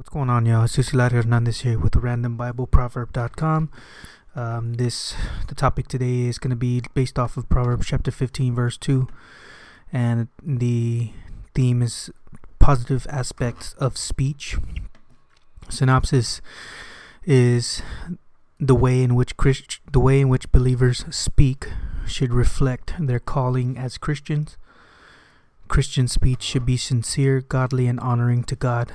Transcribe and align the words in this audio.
What's 0.00 0.08
going 0.08 0.30
on, 0.30 0.46
y'all? 0.46 0.64
It's 0.64 0.72
Cecilar 0.72 1.10
Hernandez 1.10 1.60
here 1.60 1.78
with 1.78 1.92
the 1.92 2.00
Random 2.00 2.34
Bible 2.34 2.66
Proverb.com. 2.66 3.70
Um, 4.34 4.72
this 4.72 5.14
the 5.46 5.54
topic 5.54 5.88
today 5.88 6.22
is 6.22 6.38
going 6.38 6.48
to 6.48 6.56
be 6.56 6.80
based 6.94 7.18
off 7.18 7.36
of 7.36 7.50
Proverbs 7.50 7.88
chapter 7.88 8.10
15, 8.10 8.54
verse 8.54 8.78
2, 8.78 9.06
and 9.92 10.28
the 10.42 11.10
theme 11.54 11.82
is 11.82 12.10
positive 12.58 13.06
aspects 13.10 13.74
of 13.74 13.98
speech. 13.98 14.56
Synopsis 15.68 16.40
is 17.26 17.82
the 18.58 18.74
way 18.74 19.02
in 19.02 19.14
which 19.14 19.36
Christ, 19.36 19.80
the 19.92 20.00
way 20.00 20.22
in 20.22 20.30
which 20.30 20.50
believers 20.50 21.04
speak 21.10 21.68
should 22.06 22.32
reflect 22.32 22.94
their 22.98 23.20
calling 23.20 23.76
as 23.76 23.98
Christians. 23.98 24.56
Christian 25.68 26.08
speech 26.08 26.42
should 26.42 26.64
be 26.64 26.78
sincere, 26.78 27.42
godly, 27.42 27.86
and 27.86 28.00
honoring 28.00 28.44
to 28.44 28.56
God. 28.56 28.94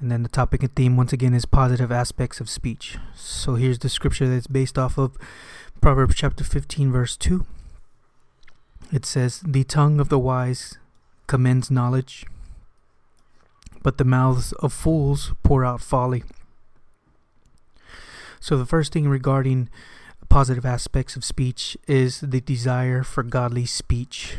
And 0.00 0.12
then 0.12 0.22
the 0.22 0.28
topic 0.28 0.62
and 0.62 0.74
theme 0.74 0.96
once 0.96 1.12
again 1.12 1.34
is 1.34 1.44
positive 1.44 1.90
aspects 1.90 2.40
of 2.40 2.48
speech. 2.48 2.98
So 3.14 3.56
here's 3.56 3.80
the 3.80 3.88
scripture 3.88 4.28
that's 4.28 4.46
based 4.46 4.78
off 4.78 4.96
of 4.96 5.16
Proverbs 5.80 6.14
chapter 6.14 6.44
15, 6.44 6.92
verse 6.92 7.16
2. 7.16 7.44
It 8.92 9.04
says, 9.04 9.40
The 9.44 9.64
tongue 9.64 9.98
of 9.98 10.08
the 10.08 10.18
wise 10.18 10.78
commends 11.26 11.70
knowledge, 11.70 12.24
but 13.82 13.98
the 13.98 14.04
mouths 14.04 14.52
of 14.54 14.72
fools 14.72 15.32
pour 15.42 15.64
out 15.64 15.80
folly. 15.80 16.22
So 18.40 18.56
the 18.56 18.66
first 18.66 18.92
thing 18.92 19.08
regarding 19.08 19.68
positive 20.28 20.64
aspects 20.64 21.16
of 21.16 21.24
speech 21.24 21.76
is 21.86 22.20
the 22.20 22.40
desire 22.40 23.02
for 23.02 23.22
godly 23.22 23.66
speech. 23.66 24.36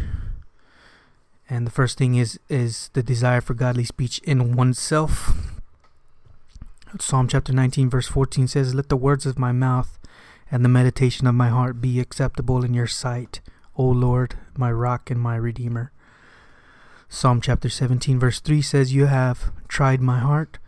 And 1.50 1.66
the 1.66 1.72
first 1.72 1.98
thing 1.98 2.14
is 2.14 2.40
is 2.48 2.92
the 2.94 3.02
desire 3.02 3.42
for 3.42 3.56
godly 3.56 3.84
speech 3.84 4.20
in 4.20 4.56
oneself. 4.56 5.36
Psalm 7.00 7.28
chapter 7.28 7.52
19 7.52 7.90
verse 7.90 8.08
14 8.08 8.48
says, 8.48 8.76
"Let 8.76 8.90
the 8.90 8.96
words 8.96 9.26
of 9.26 9.40
my 9.40 9.52
mouth 9.52 9.98
and 10.52 10.64
the 10.64 10.70
meditation 10.70 11.26
of 11.26 11.36
my 11.36 11.50
heart 11.50 11.82
be 11.82 12.00
acceptable 12.00 12.64
in 12.64 12.74
your 12.74 12.88
sight, 12.88 13.42
O 13.76 13.84
Lord, 13.88 14.36
my 14.58 14.72
rock 14.72 15.10
and 15.10 15.20
my 15.20 15.36
redeemer." 15.36 15.92
Psalm 17.08 17.42
chapter 17.42 17.70
17 17.70 18.20
verse 18.20 18.40
3 18.40 18.62
says, 18.62 18.94
"You 18.94 19.08
have 19.08 19.52
tried 19.68 20.02
my 20.02 20.20
heart, 20.20 20.60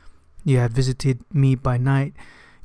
you 0.44 0.58
have 0.58 0.72
visited 0.72 1.24
me 1.32 1.54
by 1.54 1.78
night, 1.78 2.16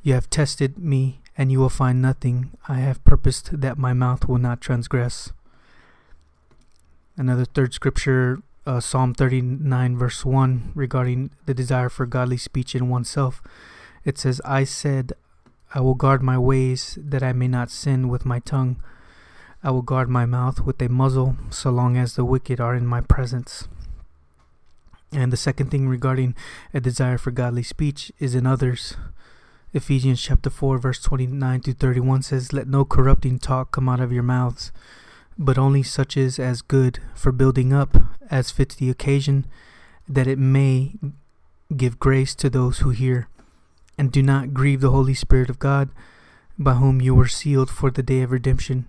you 0.01 0.13
have 0.13 0.29
tested 0.31 0.79
me, 0.79 1.21
and 1.37 1.51
you 1.51 1.59
will 1.59 1.69
find 1.69 2.01
nothing. 2.01 2.49
I 2.67 2.79
have 2.79 3.03
purposed 3.03 3.61
that 3.61 3.77
my 3.77 3.93
mouth 3.93 4.27
will 4.27 4.39
not 4.39 4.61
transgress." 4.61 5.33
Another 7.19 7.45
third 7.45 7.73
scripture, 7.73 8.43
uh, 8.67 8.79
Psalm 8.79 9.15
39, 9.15 9.97
verse 9.97 10.23
1, 10.23 10.71
regarding 10.75 11.31
the 11.47 11.53
desire 11.55 11.89
for 11.89 12.05
godly 12.05 12.37
speech 12.37 12.75
in 12.75 12.89
oneself. 12.89 13.41
It 14.05 14.19
says, 14.19 14.39
I 14.45 14.65
said, 14.65 15.13
I 15.73 15.79
will 15.79 15.95
guard 15.95 16.21
my 16.21 16.37
ways 16.37 16.95
that 17.01 17.23
I 17.23 17.33
may 17.33 17.47
not 17.47 17.71
sin 17.71 18.07
with 18.07 18.23
my 18.23 18.37
tongue. 18.37 18.79
I 19.63 19.71
will 19.71 19.81
guard 19.81 20.09
my 20.09 20.27
mouth 20.27 20.61
with 20.61 20.79
a 20.79 20.89
muzzle 20.89 21.35
so 21.49 21.71
long 21.71 21.97
as 21.97 22.15
the 22.15 22.23
wicked 22.23 22.59
are 22.61 22.75
in 22.75 22.85
my 22.85 23.01
presence. 23.01 23.67
And 25.11 25.33
the 25.33 25.37
second 25.37 25.71
thing 25.71 25.89
regarding 25.89 26.35
a 26.71 26.79
desire 26.79 27.17
for 27.17 27.31
godly 27.31 27.63
speech 27.63 28.11
is 28.19 28.35
in 28.35 28.45
others. 28.45 28.95
Ephesians 29.73 30.21
chapter 30.21 30.51
4 30.51 30.77
verse 30.77 31.01
29 31.01 31.61
to 31.61 31.73
31 31.73 32.21
says, 32.21 32.53
Let 32.53 32.67
no 32.67 32.85
corrupting 32.85 33.39
talk 33.39 33.71
come 33.71 33.89
out 33.89 34.01
of 34.01 34.11
your 34.11 34.23
mouths, 34.23 34.71
but 35.37 35.57
only 35.57 35.83
such 35.83 36.17
as 36.17 36.39
as 36.39 36.61
good 36.61 36.99
for 37.15 37.31
building 37.31 37.71
up 37.71 37.95
as 38.29 38.51
fits 38.51 38.75
the 38.75 38.89
occasion, 38.89 39.45
that 40.07 40.27
it 40.27 40.39
may 40.39 40.93
give 41.75 41.99
grace 41.99 42.33
to 42.35 42.49
those 42.49 42.79
who 42.79 42.89
hear. 42.89 43.27
And 43.97 44.11
do 44.11 44.21
not 44.21 44.53
grieve 44.53 44.81
the 44.81 44.91
Holy 44.91 45.13
Spirit 45.13 45.49
of 45.49 45.59
God, 45.59 45.89
by 46.57 46.73
whom 46.75 47.01
you 47.01 47.13
were 47.13 47.27
sealed 47.27 47.69
for 47.69 47.91
the 47.91 48.03
day 48.03 48.21
of 48.21 48.31
redemption. 48.31 48.85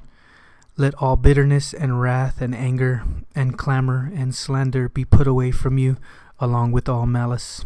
Let 0.76 0.94
all 0.94 1.16
bitterness 1.16 1.74
and 1.74 2.00
wrath 2.00 2.40
and 2.40 2.54
anger 2.54 3.02
and 3.34 3.58
clamor 3.58 4.10
and 4.14 4.34
slander 4.34 4.88
be 4.88 5.04
put 5.04 5.26
away 5.26 5.50
from 5.50 5.76
you, 5.76 5.96
along 6.38 6.72
with 6.72 6.88
all 6.88 7.06
malice. 7.06 7.64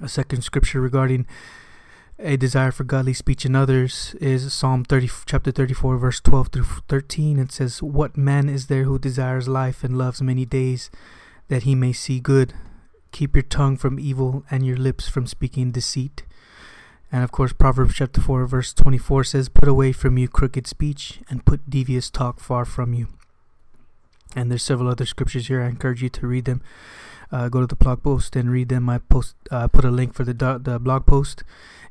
A 0.00 0.08
second 0.08 0.42
scripture 0.42 0.80
regarding 0.80 1.26
a 2.22 2.36
desire 2.36 2.70
for 2.70 2.84
godly 2.84 3.14
speech 3.14 3.44
in 3.44 3.56
others 3.56 4.14
is 4.20 4.52
Psalm 4.52 4.84
30, 4.84 5.08
chapter 5.26 5.50
34, 5.50 5.96
verse 5.96 6.20
12 6.20 6.48
through 6.48 6.64
13. 6.88 7.38
It 7.38 7.52
says, 7.52 7.82
What 7.82 8.16
man 8.16 8.48
is 8.48 8.66
there 8.66 8.84
who 8.84 8.98
desires 8.98 9.48
life 9.48 9.82
and 9.82 9.96
loves 9.96 10.20
many 10.20 10.44
days, 10.44 10.90
that 11.48 11.62
he 11.62 11.74
may 11.74 11.92
see 11.92 12.20
good? 12.20 12.52
Keep 13.12 13.34
your 13.34 13.42
tongue 13.42 13.76
from 13.76 13.98
evil 13.98 14.44
and 14.50 14.64
your 14.64 14.76
lips 14.76 15.08
from 15.08 15.26
speaking 15.26 15.70
deceit. 15.70 16.24
And 17.10 17.24
of 17.24 17.32
course, 17.32 17.52
Proverbs 17.52 17.94
chapter 17.96 18.20
4, 18.20 18.46
verse 18.46 18.72
24 18.72 19.24
says, 19.24 19.48
Put 19.48 19.68
away 19.68 19.92
from 19.92 20.18
you 20.18 20.28
crooked 20.28 20.66
speech 20.66 21.20
and 21.28 21.44
put 21.44 21.70
devious 21.70 22.10
talk 22.10 22.38
far 22.38 22.64
from 22.64 22.92
you. 22.94 23.08
And 24.36 24.50
there's 24.50 24.62
several 24.62 24.88
other 24.88 25.06
scriptures 25.06 25.48
here. 25.48 25.62
I 25.62 25.68
encourage 25.68 26.02
you 26.02 26.08
to 26.10 26.26
read 26.26 26.44
them. 26.44 26.62
Uh, 27.32 27.48
go 27.48 27.60
to 27.60 27.66
the 27.66 27.76
blog 27.76 28.02
post 28.02 28.36
and 28.36 28.50
read 28.50 28.68
them. 28.68 28.88
I 28.88 28.98
post 28.98 29.34
uh, 29.50 29.68
put 29.68 29.84
a 29.84 29.90
link 29.90 30.14
for 30.14 30.24
the 30.24 30.34
the 30.62 30.78
blog 30.80 31.06
post 31.06 31.44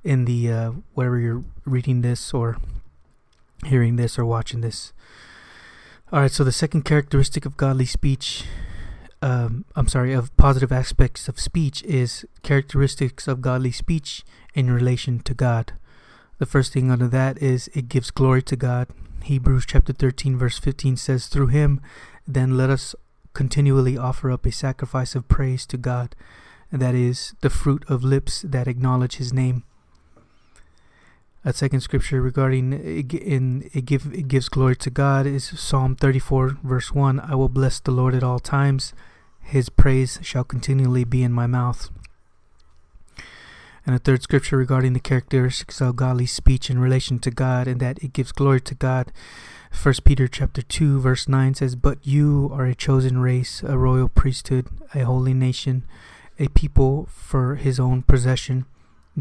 in 0.03 0.25
the 0.25 0.51
uh, 0.51 0.71
wherever 0.93 1.19
you're 1.19 1.43
reading 1.65 2.01
this 2.01 2.33
or 2.33 2.57
hearing 3.65 3.95
this 3.95 4.17
or 4.17 4.25
watching 4.25 4.61
this. 4.61 4.93
All 6.11 6.21
right, 6.21 6.31
so 6.31 6.43
the 6.43 6.51
second 6.51 6.85
characteristic 6.85 7.45
of 7.45 7.57
godly 7.57 7.85
speech, 7.85 8.45
um, 9.21 9.65
I'm 9.75 9.87
sorry, 9.87 10.13
of 10.13 10.35
positive 10.37 10.71
aspects 10.71 11.27
of 11.27 11.39
speech 11.39 11.83
is 11.83 12.25
characteristics 12.41 13.27
of 13.27 13.41
godly 13.41 13.71
speech 13.71 14.23
in 14.55 14.71
relation 14.71 15.19
to 15.19 15.33
God. 15.33 15.73
The 16.39 16.45
first 16.45 16.73
thing 16.73 16.89
under 16.89 17.07
that 17.09 17.41
is 17.41 17.69
it 17.75 17.89
gives 17.89 18.11
glory 18.11 18.41
to 18.43 18.55
God. 18.55 18.87
Hebrews 19.23 19.65
chapter 19.67 19.93
13, 19.93 20.37
verse 20.37 20.57
15 20.57 20.97
says, 20.97 21.27
Through 21.27 21.47
him, 21.47 21.81
then 22.25 22.57
let 22.57 22.69
us 22.69 22.95
continually 23.33 23.97
offer 23.97 24.31
up 24.31 24.45
a 24.45 24.51
sacrifice 24.51 25.13
of 25.15 25.27
praise 25.27 25.65
to 25.67 25.77
God, 25.77 26.15
that 26.71 26.95
is 26.95 27.33
the 27.41 27.49
fruit 27.49 27.83
of 27.87 28.03
lips 28.03 28.41
that 28.41 28.67
acknowledge 28.67 29.17
his 29.17 29.33
name. 29.33 29.63
A 31.45 31.53
second 31.53 31.79
scripture 31.79 32.21
regarding 32.21 32.73
in 32.73 33.69
it 33.73 33.85
give 33.85 34.13
it 34.13 34.27
gives 34.27 34.49
glory 34.49 34.75
to 34.75 34.89
God 34.89 35.25
is 35.25 35.45
Psalm 35.45 35.95
34 35.95 36.57
verse 36.61 36.91
1 36.91 37.21
I 37.21 37.33
will 37.35 37.47
bless 37.47 37.79
the 37.79 37.91
Lord 37.91 38.13
at 38.13 38.23
all 38.23 38.39
times 38.39 38.91
his 39.39 39.69
praise 39.69 40.19
shall 40.21 40.43
continually 40.43 41.05
be 41.05 41.23
in 41.23 41.31
my 41.31 41.47
mouth. 41.47 41.91
And 43.85 43.95
a 43.95 43.99
third 43.99 44.21
scripture 44.21 44.57
regarding 44.57 44.91
the 44.91 44.99
characteristics 44.99 45.79
of 45.79 45.95
godly 45.95 46.25
speech 46.25 46.69
in 46.69 46.77
relation 46.77 47.19
to 47.19 47.31
God 47.31 47.69
and 47.69 47.79
that 47.79 48.03
it 48.03 48.11
gives 48.11 48.33
glory 48.33 48.59
to 48.59 48.75
God. 48.75 49.13
1 49.71 49.93
Peter 50.03 50.27
chapter 50.27 50.61
2 50.61 50.99
verse 50.99 51.29
9 51.29 51.53
says, 51.55 51.77
"But 51.77 52.05
you 52.05 52.49
are 52.51 52.65
a 52.65 52.75
chosen 52.75 53.19
race, 53.19 53.63
a 53.63 53.77
royal 53.77 54.09
priesthood, 54.09 54.67
a 54.93 55.05
holy 55.05 55.33
nation, 55.33 55.85
a 56.37 56.49
people 56.49 57.07
for 57.09 57.55
his 57.55 57.79
own 57.79 58.01
possession." 58.01 58.65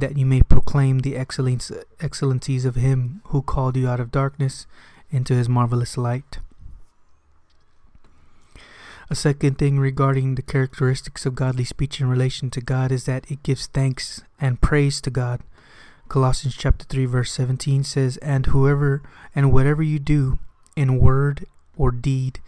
That 0.01 0.17
you 0.17 0.27
may 0.27 0.43
proclaim 0.43 1.01
the 1.01 1.17
excellencies 1.17 2.65
of 2.65 2.75
him 2.75 3.23
who 3.27 3.43
called 3.43 3.77
you 3.77 3.89
out 3.89 4.01
of 4.01 4.11
darkness 4.11 4.67
into 5.11 5.35
his 5.35 5.49
marvelous 5.49 5.97
light. 5.97 6.39
A 9.11 9.15
second 9.15 9.57
thing 9.57 9.79
regarding 9.79 10.35
the 10.35 10.43
characteristics 10.43 11.25
of 11.25 11.35
godly 11.35 11.65
speech 11.65 11.99
in 12.01 12.11
relation 12.11 12.51
to 12.51 12.61
God 12.61 12.93
is 12.93 13.05
that 13.05 13.31
it 13.31 13.43
gives 13.43 13.67
thanks 13.67 14.23
and 14.39 14.61
praise 14.61 15.01
to 15.01 15.11
God. 15.11 15.41
Colossians 16.09 16.55
chapter 16.57 16.85
3 16.85 17.07
verse 17.07 17.33
17 17.33 17.85
says, 17.85 18.19
"And 18.19 18.47
whoever 18.47 19.03
and 19.35 19.51
whatever 19.53 19.83
you 19.83 19.99
do 19.99 20.39
in 20.77 20.99
word 20.99 21.47
or 21.77 21.91
deed, 21.91 22.41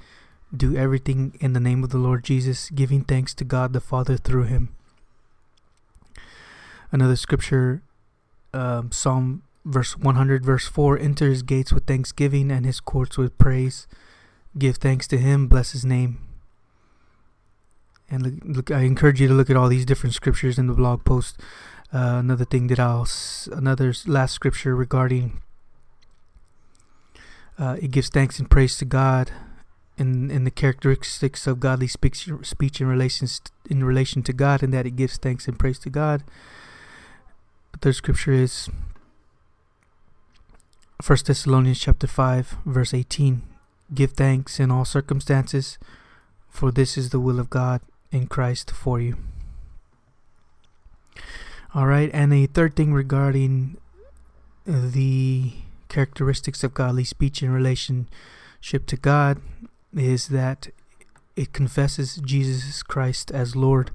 do 0.54 0.76
everything 0.76 1.36
in 1.40 1.54
the 1.54 1.60
name 1.60 1.82
of 1.82 1.90
the 1.90 1.98
Lord 1.98 2.24
Jesus, 2.24 2.68
giving 2.70 3.04
thanks 3.04 3.32
to 3.34 3.44
God 3.44 3.72
the 3.72 3.80
Father 3.80 4.16
through 4.16 4.44
him." 4.44 4.68
Another 6.92 7.16
scripture, 7.16 7.82
um, 8.52 8.90
Psalm 8.92 9.42
verse 9.64 9.96
100, 9.96 10.44
verse 10.44 10.66
4 10.66 10.98
Enter 10.98 11.28
his 11.28 11.42
gates 11.42 11.72
with 11.72 11.86
thanksgiving 11.86 12.50
and 12.50 12.66
his 12.66 12.80
courts 12.80 13.16
with 13.18 13.36
praise. 13.38 13.86
Give 14.58 14.76
thanks 14.76 15.06
to 15.08 15.18
him, 15.18 15.46
bless 15.46 15.72
his 15.72 15.84
name. 15.84 16.18
And 18.10 18.22
look, 18.22 18.34
look 18.44 18.70
I 18.70 18.80
encourage 18.80 19.20
you 19.20 19.28
to 19.28 19.34
look 19.34 19.50
at 19.50 19.56
all 19.56 19.68
these 19.68 19.86
different 19.86 20.14
scriptures 20.14 20.58
in 20.58 20.66
the 20.66 20.74
blog 20.74 21.04
post. 21.04 21.40
Uh, 21.92 22.16
another 22.18 22.44
thing 22.44 22.66
that 22.68 22.80
I'll, 22.80 23.06
another 23.52 23.94
last 24.06 24.32
scripture 24.32 24.74
regarding 24.74 25.40
uh, 27.58 27.76
it 27.80 27.90
gives 27.90 28.08
thanks 28.08 28.38
and 28.38 28.50
praise 28.50 28.78
to 28.78 28.84
God 28.84 29.32
in 29.98 30.30
in 30.30 30.44
the 30.44 30.50
characteristics 30.50 31.46
of 31.46 31.60
godly 31.60 31.86
speech 31.86 32.28
speech 32.42 32.80
in 32.80 32.86
relations 32.86 33.42
in 33.68 33.84
relation 33.84 34.22
to 34.22 34.32
God, 34.32 34.62
and 34.62 34.72
that 34.72 34.86
it 34.86 34.96
gives 34.96 35.18
thanks 35.18 35.46
and 35.46 35.58
praise 35.58 35.78
to 35.80 35.90
God. 35.90 36.24
Third 37.80 37.94
scripture 37.94 38.32
is 38.32 38.68
1 41.06 41.18
Thessalonians 41.24 41.80
chapter 41.80 42.06
5 42.06 42.58
verse 42.66 42.92
18 42.92 43.40
Give 43.94 44.12
thanks 44.12 44.60
in 44.60 44.70
all 44.70 44.84
circumstances 44.84 45.78
for 46.50 46.70
this 46.70 46.98
is 46.98 47.08
the 47.08 47.18
will 47.18 47.40
of 47.40 47.48
God 47.48 47.80
in 48.12 48.26
Christ 48.26 48.70
for 48.70 49.00
you. 49.00 49.16
All 51.74 51.86
right, 51.86 52.10
and 52.12 52.34
a 52.34 52.44
third 52.46 52.76
thing 52.76 52.92
regarding 52.92 53.78
uh, 54.68 54.90
the 54.90 55.52
characteristics 55.88 56.62
of 56.62 56.74
godly 56.74 57.04
speech 57.04 57.42
in 57.42 57.50
relationship 57.50 58.84
to 58.88 58.96
God 58.96 59.40
is 59.96 60.28
that 60.28 60.68
it 61.34 61.54
confesses 61.54 62.16
Jesus 62.16 62.82
Christ 62.82 63.30
as 63.30 63.56
Lord. 63.56 63.90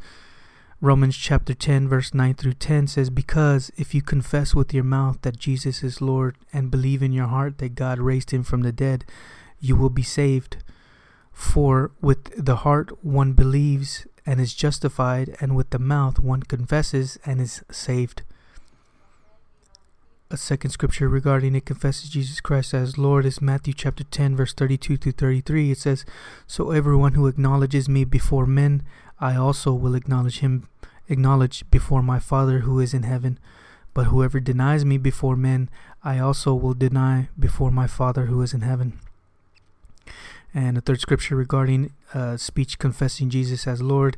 Romans 0.86 1.18
chapter 1.18 1.56
10, 1.56 1.88
verse 1.88 2.14
9 2.14 2.36
through 2.36 2.54
10 2.54 2.86
says, 2.86 3.10
Because 3.10 3.72
if 3.76 3.96
you 3.96 4.04
confess 4.04 4.54
with 4.54 4.72
your 4.72 4.84
mouth 4.84 5.18
that 5.24 5.40
Jesus 5.40 5.82
is 5.82 6.00
Lord 6.00 6.38
and 6.54 6.70
believe 6.70 7.02
in 7.02 7.12
your 7.12 7.26
heart 7.26 7.58
that 7.58 7.74
God 7.74 7.98
raised 7.98 8.30
him 8.30 8.44
from 8.44 8.62
the 8.62 8.72
dead, 8.72 9.04
you 9.60 9.76
will 9.76 9.90
be 9.90 10.04
saved. 10.04 10.58
For 11.32 11.90
with 12.02 12.32
the 12.38 12.58
heart 12.58 13.04
one 13.04 13.34
believes 13.34 14.06
and 14.28 14.40
is 14.40 14.54
justified, 14.54 15.36
and 15.40 15.56
with 15.56 15.72
the 15.72 15.80
mouth 15.80 16.20
one 16.20 16.44
confesses 16.44 17.18
and 17.26 17.42
is 17.42 17.64
saved. 17.72 18.22
A 20.30 20.38
second 20.38 20.70
scripture 20.70 21.10
regarding 21.10 21.56
it 21.56 21.66
confesses 21.66 22.10
Jesus 22.10 22.42
Christ 22.42 22.76
as 22.76 22.98
Lord 22.98 23.26
is 23.26 23.42
Matthew 23.42 23.74
chapter 23.74 24.04
10, 24.04 24.36
verse 24.36 24.54
32 24.54 24.98
to 24.98 25.12
33. 25.12 25.72
It 25.72 25.78
says, 25.80 26.06
So 26.46 26.70
everyone 26.70 27.14
who 27.14 27.26
acknowledges 27.26 27.90
me 27.90 28.06
before 28.06 28.46
men, 28.46 28.84
I 29.20 29.36
also 29.36 29.74
will 29.74 29.96
acknowledge 29.96 30.40
him, 30.40 30.68
acknowledge 31.10 31.63
before 31.72 32.02
my 32.02 32.19
Father 32.19 32.60
who 32.60 32.80
is 32.80 32.94
in 32.94 33.04
heaven. 33.04 33.40
But 33.94 34.07
whoever 34.07 34.40
denies 34.40 34.84
me 34.84 34.98
before 34.98 35.36
men, 35.36 35.69
I 36.04 36.19
also 36.19 36.54
will 36.54 36.74
deny 36.74 37.30
before 37.40 37.72
my 37.72 37.88
Father 37.88 38.25
who 38.25 38.42
is 38.42 38.54
in 38.54 38.62
heaven. 38.62 39.00
And 40.54 40.78
the 40.78 40.81
third 40.81 41.02
scripture 41.02 41.36
regarding 41.36 41.92
uh, 42.13 42.38
speech 42.38 42.80
confessing 42.80 43.30
Jesus 43.30 43.68
as 43.68 43.81
Lord 43.81 44.18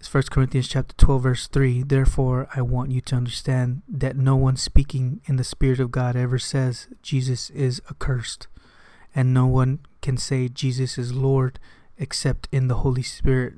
is 0.00 0.12
1 0.12 0.24
Corinthians 0.30 0.68
chapter 0.68 0.94
12 0.96 1.22
verse 1.22 1.46
3. 1.48 1.82
Therefore, 1.82 2.48
I 2.54 2.62
want 2.62 2.90
you 2.90 3.00
to 3.02 3.16
understand 3.16 3.82
that 3.88 4.16
no 4.16 4.36
one 4.36 4.56
speaking 4.56 5.20
in 5.26 5.36
the 5.36 5.44
spirit 5.44 5.80
of 5.80 5.90
God 5.90 6.14
ever 6.14 6.38
says 6.38 6.88
Jesus 7.02 7.50
is 7.50 7.80
accursed, 7.90 8.46
and 9.14 9.32
no 9.32 9.46
one 9.46 9.80
can 10.02 10.16
say 10.16 10.48
Jesus 10.48 10.98
is 10.98 11.14
Lord 11.14 11.58
except 11.98 12.48
in 12.52 12.68
the 12.68 12.76
Holy 12.76 13.02
Spirit. 13.02 13.54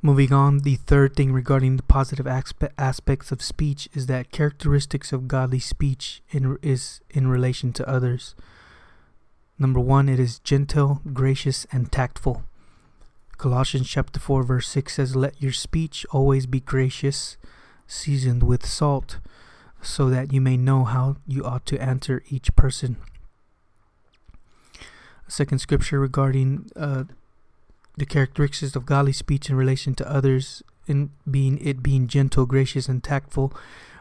Moving 0.00 0.32
on, 0.32 0.60
the 0.60 0.76
third 0.76 1.16
thing 1.16 1.32
regarding 1.32 1.76
the 1.76 1.82
positive 1.82 2.26
aspe- 2.26 2.70
aspects 2.78 3.32
of 3.32 3.42
speech 3.42 3.88
is 3.94 4.06
that 4.06 4.30
characteristics 4.30 5.12
of 5.12 5.26
godly 5.26 5.58
speech 5.58 6.22
in, 6.30 6.56
is 6.62 7.00
in 7.10 7.26
relation 7.26 7.72
to 7.72 7.88
others. 7.88 8.36
Number 9.58 9.80
one, 9.80 10.08
it 10.08 10.20
is 10.20 10.38
gentle, 10.38 11.02
gracious, 11.12 11.66
and 11.72 11.90
tactful. 11.90 12.44
Colossians 13.38 13.88
chapter 13.88 14.20
4, 14.20 14.44
verse 14.44 14.68
6 14.68 14.94
says, 14.94 15.16
Let 15.16 15.42
your 15.42 15.52
speech 15.52 16.06
always 16.12 16.46
be 16.46 16.60
gracious, 16.60 17.36
seasoned 17.88 18.44
with 18.44 18.64
salt, 18.64 19.18
so 19.82 20.08
that 20.10 20.32
you 20.32 20.40
may 20.40 20.56
know 20.56 20.84
how 20.84 21.16
you 21.26 21.44
ought 21.44 21.66
to 21.66 21.82
answer 21.82 22.22
each 22.30 22.54
person. 22.54 22.98
Second 25.26 25.58
scripture 25.58 25.98
regarding 25.98 26.70
uh, 26.76 27.04
the 27.98 28.06
characteristics 28.06 28.76
of 28.76 28.86
godly 28.86 29.12
speech 29.12 29.50
in 29.50 29.56
relation 29.56 29.94
to 29.94 30.10
others, 30.10 30.62
in 30.86 31.10
being 31.30 31.58
it 31.58 31.82
being 31.82 32.06
gentle, 32.06 32.46
gracious, 32.46 32.88
and 32.88 33.04
tactful. 33.04 33.52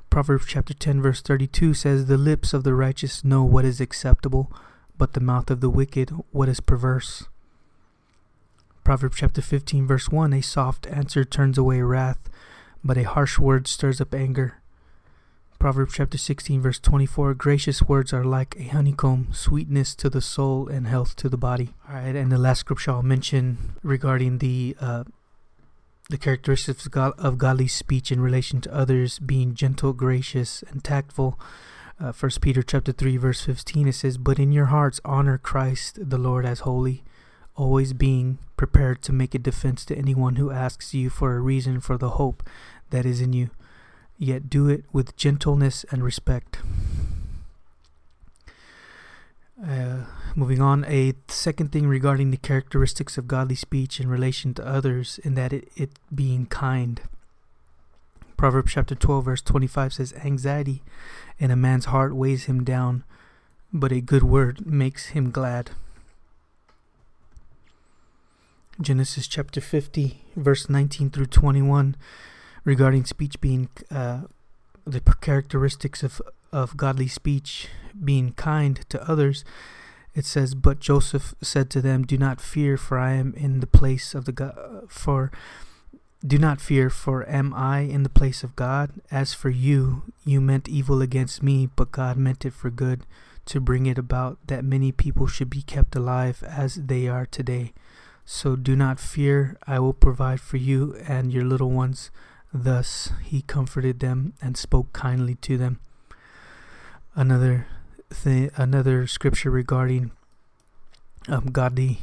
Proverbs 0.09 0.45
chapter 0.47 0.73
10, 0.73 1.01
verse 1.01 1.21
32 1.21 1.73
says, 1.73 2.05
The 2.05 2.17
lips 2.17 2.53
of 2.53 2.63
the 2.63 2.73
righteous 2.73 3.25
know 3.25 3.43
what 3.43 3.65
is 3.65 3.81
acceptable 3.81 4.51
but 4.97 5.13
the 5.13 5.19
mouth 5.19 5.49
of 5.51 5.61
the 5.61 5.69
wicked 5.69 6.09
what 6.31 6.49
is 6.49 6.59
perverse. 6.59 7.25
Proverbs 8.83 9.17
chapter 9.17 9.41
15, 9.41 9.85
verse 9.85 10.09
1 10.09 10.33
A 10.33 10.41
soft 10.41 10.87
answer 10.87 11.23
turns 11.23 11.57
away 11.57 11.81
wrath, 11.81 12.29
but 12.83 12.97
a 12.97 13.03
harsh 13.03 13.37
word 13.37 13.67
stirs 13.67 14.01
up 14.01 14.13
anger. 14.13 14.61
Proverbs 15.59 15.95
chapter 15.95 16.17
16, 16.17 16.61
verse 16.61 16.79
24 16.79 17.33
Gracious 17.33 17.81
words 17.81 18.13
are 18.13 18.23
like 18.23 18.55
a 18.59 18.67
honeycomb, 18.67 19.29
sweetness 19.31 19.95
to 19.95 20.09
the 20.09 20.21
soul 20.21 20.67
and 20.67 20.87
health 20.87 21.15
to 21.15 21.29
the 21.29 21.37
body. 21.37 21.69
All 21.89 21.95
right, 21.95 22.15
and 22.15 22.31
the 22.31 22.37
last 22.37 22.59
scripture 22.59 22.91
I'll 22.91 23.01
mention 23.03 23.75
regarding 23.81 24.37
the 24.37 24.75
uh, 24.79 25.03
the 26.09 26.17
characteristics 26.17 26.85
of, 26.85 26.91
God, 26.91 27.13
of 27.17 27.37
godly 27.37 27.67
speech 27.67 28.11
in 28.11 28.21
relation 28.21 28.61
to 28.61 28.73
others 28.73 29.19
being 29.19 29.55
gentle, 29.55 29.93
gracious, 29.93 30.63
and 30.69 30.83
tactful 30.83 31.39
uh, 31.99 32.11
First 32.11 32.41
Peter 32.41 32.61
chapter 32.61 32.91
3 32.91 33.17
verse 33.17 33.41
15 33.41 33.87
it 33.87 33.93
says 33.93 34.17
but 34.17 34.39
in 34.39 34.51
your 34.51 34.67
hearts 34.67 35.01
honor 35.03 35.37
Christ 35.37 36.09
the 36.09 36.17
Lord 36.17 36.45
as 36.45 36.59
holy 36.59 37.03
always 37.55 37.93
being 37.93 38.37
prepared 38.55 39.01
to 39.01 39.11
make 39.11 39.33
a 39.33 39.39
defense 39.39 39.83
to 39.85 39.97
anyone 39.97 40.35
who 40.35 40.51
asks 40.51 40.93
you 40.93 41.09
for 41.09 41.35
a 41.35 41.39
reason 41.39 41.79
for 41.79 41.97
the 41.97 42.11
hope 42.11 42.47
that 42.91 43.05
is 43.05 43.19
in 43.19 43.33
you 43.33 43.49
yet 44.17 44.49
do 44.49 44.67
it 44.67 44.85
with 44.91 45.15
gentleness 45.15 45.85
and 45.91 46.03
respect 46.03 46.59
uh, 49.65 50.05
moving 50.35 50.61
on, 50.61 50.85
a 50.85 51.13
second 51.27 51.71
thing 51.71 51.87
regarding 51.87 52.31
the 52.31 52.37
characteristics 52.37 53.17
of 53.17 53.27
godly 53.27 53.55
speech 53.55 53.99
in 53.99 54.07
relation 54.07 54.53
to 54.53 54.67
others, 54.67 55.19
in 55.23 55.33
that 55.35 55.51
it, 55.51 55.69
it 55.75 55.91
being 56.13 56.45
kind. 56.45 57.01
Proverbs 58.35 58.73
chapter 58.73 58.93
12, 58.93 59.25
verse 59.25 59.41
25 59.41 59.93
says, 59.93 60.13
Anxiety 60.23 60.83
in 61.39 61.49
a 61.49 61.55
man's 61.55 61.85
heart 61.85 62.15
weighs 62.15 62.45
him 62.45 62.63
down, 62.63 63.03
but 63.73 63.91
a 63.91 63.99
good 63.99 64.23
word 64.23 64.65
makes 64.65 65.07
him 65.07 65.31
glad. 65.31 65.71
Genesis 68.79 69.27
chapter 69.27 69.59
50, 69.59 70.21
verse 70.35 70.69
19 70.69 71.09
through 71.09 71.25
21, 71.25 71.95
regarding 72.67 73.05
speech 73.05 73.39
being 73.39 73.69
uh, 73.89 74.23
the 74.85 74.99
characteristics 75.21 76.03
of, 76.03 76.21
of 76.51 76.75
godly 76.75 77.07
speech 77.07 77.69
being 78.03 78.33
kind 78.33 78.81
to 78.89 79.09
others. 79.09 79.45
It 80.13 80.25
says, 80.25 80.53
But 80.53 80.81
Joseph 80.81 81.33
said 81.41 81.69
to 81.69 81.81
them, 81.81 82.03
Do 82.03 82.17
not 82.17 82.41
fear, 82.41 82.75
for 82.75 82.99
I 82.99 83.13
am 83.13 83.33
in 83.35 83.61
the 83.61 83.67
place 83.67 84.13
of 84.13 84.25
the 84.25 84.33
God. 84.33 84.83
For 84.89 85.31
do 86.25 86.37
not 86.37 86.59
fear, 86.59 86.89
for 86.89 87.27
am 87.29 87.53
I 87.53 87.79
in 87.79 88.03
the 88.03 88.09
place 88.09 88.43
of 88.43 88.55
God? 88.57 88.91
As 89.09 89.33
for 89.33 89.49
you, 89.49 90.03
you 90.25 90.41
meant 90.41 90.67
evil 90.67 91.01
against 91.01 91.41
me, 91.41 91.69
but 91.73 91.93
God 91.93 92.17
meant 92.17 92.43
it 92.43 92.53
for 92.53 92.69
good, 92.69 93.05
to 93.45 93.61
bring 93.61 93.85
it 93.85 93.97
about 93.97 94.39
that 94.47 94.65
many 94.65 94.91
people 94.91 95.27
should 95.27 95.49
be 95.49 95.61
kept 95.61 95.95
alive 95.95 96.43
as 96.43 96.75
they 96.75 97.07
are 97.07 97.25
today. 97.25 97.71
So 98.25 98.57
do 98.57 98.75
not 98.75 98.99
fear, 98.99 99.55
I 99.65 99.79
will 99.79 99.93
provide 99.93 100.41
for 100.41 100.57
you 100.57 100.97
and 101.07 101.31
your 101.31 101.45
little 101.45 101.71
ones. 101.71 102.11
Thus 102.53 103.11
he 103.23 103.41
comforted 103.41 103.99
them 103.99 104.33
and 104.41 104.57
spoke 104.57 104.93
kindly 104.93 105.35
to 105.35 105.57
them. 105.57 105.79
Another 107.15 107.67
thing, 108.09 108.49
another 108.55 109.07
scripture 109.07 109.51
regarding 109.51 110.11
um, 111.27 111.47
godly 111.47 111.99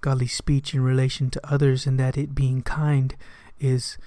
godly 0.00 0.26
speech 0.26 0.72
in 0.72 0.80
relation 0.82 1.28
to 1.30 1.52
others 1.52 1.86
and 1.86 2.00
that 2.00 2.16
it 2.16 2.34
being 2.34 2.62
kind 2.62 3.14
is 3.58 3.98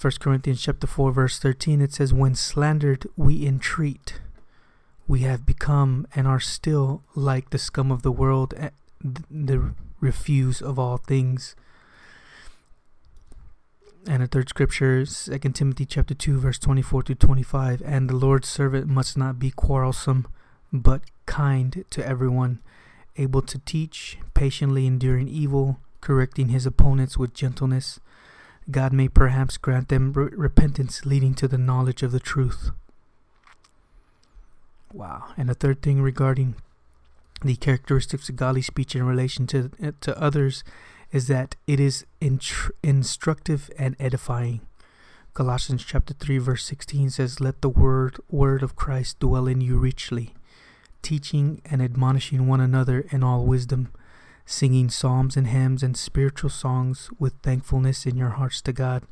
1 0.00 0.14
Corinthians 0.18 0.62
chapter 0.62 0.86
4 0.86 1.12
verse 1.12 1.38
13 1.38 1.82
it 1.82 1.92
says 1.92 2.12
when 2.12 2.34
slandered 2.34 3.06
we 3.16 3.46
entreat. 3.46 4.20
We 5.06 5.20
have 5.20 5.44
become 5.44 6.06
and 6.14 6.26
are 6.26 6.40
still 6.40 7.02
like 7.14 7.50
the 7.50 7.58
scum 7.58 7.92
of 7.92 8.02
the 8.02 8.12
world 8.12 8.54
the 9.30 9.74
refuse 10.00 10.62
of 10.62 10.78
all 10.78 10.96
things 10.96 11.54
and 14.06 14.22
a 14.22 14.26
third 14.26 14.48
scripture 14.48 15.04
2 15.04 15.38
Timothy 15.38 15.84
chapter 15.86 16.14
2 16.14 16.38
verse 16.38 16.58
24 16.58 17.04
to 17.04 17.14
25 17.14 17.82
and 17.84 18.10
the 18.10 18.16
Lord's 18.16 18.48
servant 18.48 18.88
must 18.88 19.16
not 19.16 19.38
be 19.38 19.50
quarrelsome 19.50 20.26
but 20.72 21.02
kind 21.26 21.84
to 21.90 22.06
everyone 22.06 22.60
able 23.16 23.42
to 23.42 23.58
teach, 23.58 24.18
patiently 24.34 24.86
enduring 24.86 25.28
evil, 25.28 25.78
correcting 26.00 26.48
his 26.48 26.66
opponents 26.66 27.18
with 27.18 27.34
gentleness. 27.34 28.00
God 28.70 28.92
may 28.92 29.08
perhaps 29.08 29.56
grant 29.56 29.88
them 29.88 30.12
re- 30.12 30.30
repentance 30.32 31.04
leading 31.04 31.34
to 31.34 31.48
the 31.48 31.58
knowledge 31.58 32.02
of 32.02 32.12
the 32.12 32.20
truth. 32.20 32.70
Wow. 34.92 35.28
And 35.36 35.48
the 35.48 35.54
third 35.54 35.82
thing 35.82 36.00
regarding 36.02 36.54
the 37.42 37.56
characteristics 37.56 38.28
of 38.28 38.36
godly 38.36 38.62
speech 38.62 38.94
in 38.94 39.04
relation 39.04 39.46
to, 39.48 39.70
to 40.00 40.20
others 40.20 40.62
is 41.12 41.28
that 41.28 41.54
it 41.66 41.78
is 41.78 42.06
intr- 42.20 42.70
instructive 42.82 43.70
and 43.78 43.94
edifying. 44.00 44.62
Colossians 45.34 45.84
chapter 45.84 46.14
3 46.14 46.38
verse 46.38 46.64
16 46.64 47.10
says, 47.10 47.40
Let 47.40 47.62
the 47.62 47.68
word, 47.68 48.18
word 48.28 48.62
of 48.62 48.76
Christ 48.76 49.20
dwell 49.20 49.46
in 49.46 49.60
you 49.60 49.78
richly 49.78 50.34
teaching 51.02 51.60
and 51.64 51.82
admonishing 51.82 52.46
one 52.46 52.60
another 52.60 53.04
in 53.10 53.22
all 53.22 53.44
wisdom, 53.44 53.92
singing 54.46 54.88
psalms 54.88 55.36
and 55.36 55.48
hymns 55.48 55.82
and 55.82 55.96
spiritual 55.96 56.50
songs 56.50 57.10
with 57.18 57.34
thankfulness 57.42 58.06
in 58.06 58.16
your 58.16 58.30
hearts 58.30 58.62
to 58.62 58.72
God. 58.72 59.02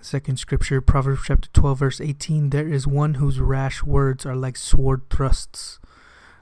Second 0.00 0.38
scripture, 0.38 0.80
Proverbs 0.80 1.22
chapter 1.26 1.48
12, 1.52 1.78
verse 1.78 2.00
18 2.00 2.50
There 2.50 2.68
is 2.68 2.86
one 2.86 3.14
whose 3.14 3.40
rash 3.40 3.82
words 3.82 4.24
are 4.24 4.36
like 4.36 4.56
sword 4.56 5.02
thrusts, 5.10 5.80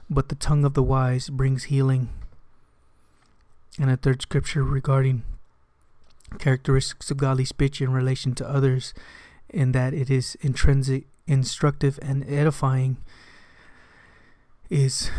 but 0.09 0.29
the 0.29 0.35
tongue 0.35 0.63
of 0.63 0.75
the 0.75 0.83
wise 0.83 1.29
brings 1.29 1.65
healing. 1.65 2.09
And 3.79 3.89
a 3.89 3.97
third 3.97 4.21
scripture 4.21 4.63
regarding 4.63 5.23
Characteristics 6.39 7.11
of 7.11 7.17
godly 7.17 7.45
speech 7.45 7.81
in 7.81 7.91
relation 7.91 8.33
to 8.35 8.49
others, 8.49 8.93
in 9.49 9.71
that 9.71 9.93
it 9.93 10.09
is 10.09 10.35
intrinsic, 10.41 11.05
instructive, 11.27 11.99
and 12.01 12.27
edifying, 12.29 12.97
is 14.69 15.11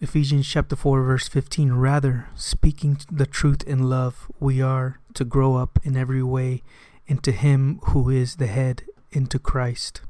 Ephesians 0.00 0.48
chapter 0.48 0.74
4 0.74 1.02
verse 1.02 1.28
15 1.28 1.72
rather 1.72 2.28
speaking 2.34 2.98
the 3.12 3.26
truth 3.26 3.62
in 3.64 3.90
love 3.90 4.30
we 4.40 4.62
are 4.62 5.00
to 5.12 5.24
grow 5.24 5.56
up 5.56 5.78
in 5.82 5.96
every 5.96 6.22
way 6.22 6.62
into 7.06 7.30
him 7.30 7.78
who 7.88 8.08
is 8.08 8.36
the 8.36 8.46
head 8.46 8.84
into 9.12 9.38
Christ. 9.38 10.00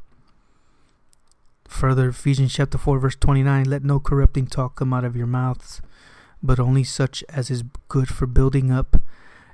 Further 1.67 2.11
Ephesians 2.11 2.53
chapter 2.53 2.79
4 2.79 2.99
verse 3.01 3.17
29 3.17 3.65
let 3.65 3.83
no 3.83 3.99
corrupting 3.99 4.47
talk 4.47 4.77
come 4.77 4.95
out 4.95 5.05
of 5.05 5.17
your 5.17 5.27
mouths 5.27 5.83
but 6.43 6.61
only 6.61 6.85
such 6.85 7.25
as 7.29 7.51
is 7.51 7.65
good 7.89 8.09
for 8.09 8.27
building 8.27 8.71
up 8.71 9.01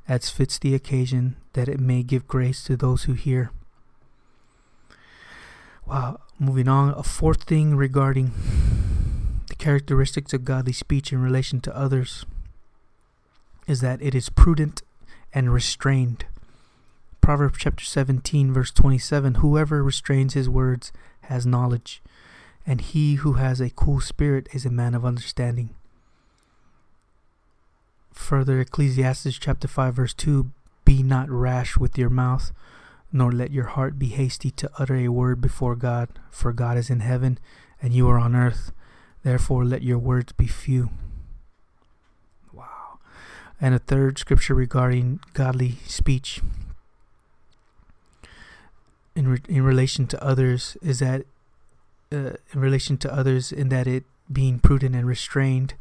as 0.07 0.31
fits 0.31 0.59
the 0.59 0.75
occasion 0.75 1.37
that 1.55 1.69
it 1.69 1.81
may 1.81 2.03
give 2.03 2.27
grace 2.27 2.63
to 2.65 2.77
those 2.77 3.05
who 3.05 3.15
hear 3.15 3.51
wow 5.87 6.19
moving 6.39 6.69
on 6.69 6.93
a 6.97 7.03
fourth 7.03 7.45
thing 7.45 7.77
regarding 7.77 8.33
the 9.49 9.55
characteristics 9.55 10.33
of 10.33 10.45
godly 10.45 10.73
speech 10.73 11.13
in 11.13 11.23
relation 11.23 11.61
to 11.61 11.77
others 11.77 12.27
is 13.67 13.81
that 13.81 14.03
it 14.03 14.15
is 14.15 14.29
prudent 14.29 14.83
and 15.33 15.53
restrained. 15.53 16.27
Proverbs 17.21 17.59
chapter 17.59 17.85
17, 17.85 18.53
verse 18.53 18.71
27 18.71 19.37
Whoever 19.37 19.83
restrains 19.83 20.35
his 20.35 20.49
words 20.49 20.93
has 21.23 21.47
knowledge, 21.47 22.03
and 22.67 22.81
he 22.81 23.17
who 23.17 23.35
has 23.35 23.61
a 23.61 23.71
cool 23.71 24.01
spirit 24.01 24.49
is 24.53 24.67
a 24.67 24.71
man 24.71 24.95
of 24.95 25.05
understanding. 25.05 25.75
Further, 28.15 28.61
Ecclesiastes 28.61 29.39
chapter 29.39 29.69
5, 29.69 29.95
verse 29.95 30.15
2 30.15 30.51
Be 30.85 31.03
not 31.03 31.29
rash 31.29 31.77
with 31.77 31.99
your 31.99 32.09
mouth, 32.09 32.53
nor 33.13 33.31
let 33.31 33.51
your 33.51 33.67
heart 33.67 33.99
be 33.99 34.09
hasty 34.09 34.51
to 34.53 34.71
utter 34.79 34.95
a 34.95 35.09
word 35.09 35.41
before 35.41 35.77
God, 35.77 36.09
for 36.31 36.53
God 36.53 36.79
is 36.79 36.89
in 36.89 37.01
heaven, 37.01 37.39
and 37.83 37.93
you 37.93 38.09
are 38.09 38.19
on 38.19 38.35
earth. 38.35 38.73
Therefore, 39.25 39.65
let 39.65 39.83
your 39.83 39.99
words 39.99 40.33
be 40.33 40.47
few. 40.47 40.91
Wow. 42.53 42.99
And 43.61 43.75
a 43.75 43.79
third 43.79 44.19
scripture 44.19 44.55
regarding 44.55 45.21
godly 45.35 45.77
speech 45.87 46.41
in, 49.17 49.29
re- 49.29 49.41
in 49.49 49.65
relation 49.65 50.07
to 50.07 50.25
others 50.25 50.77
is 50.81 51.01
that, 51.01 51.27
uh, 52.13 52.33
in 52.53 52.61
relation 52.61 52.97
to 52.99 53.13
others, 53.13 53.53
in 53.53 53.69
that 53.71 53.87
it 53.87 54.05
being 54.33 54.59
prudent 54.61 54.95
and 54.95 55.07
restrained. 55.07 55.75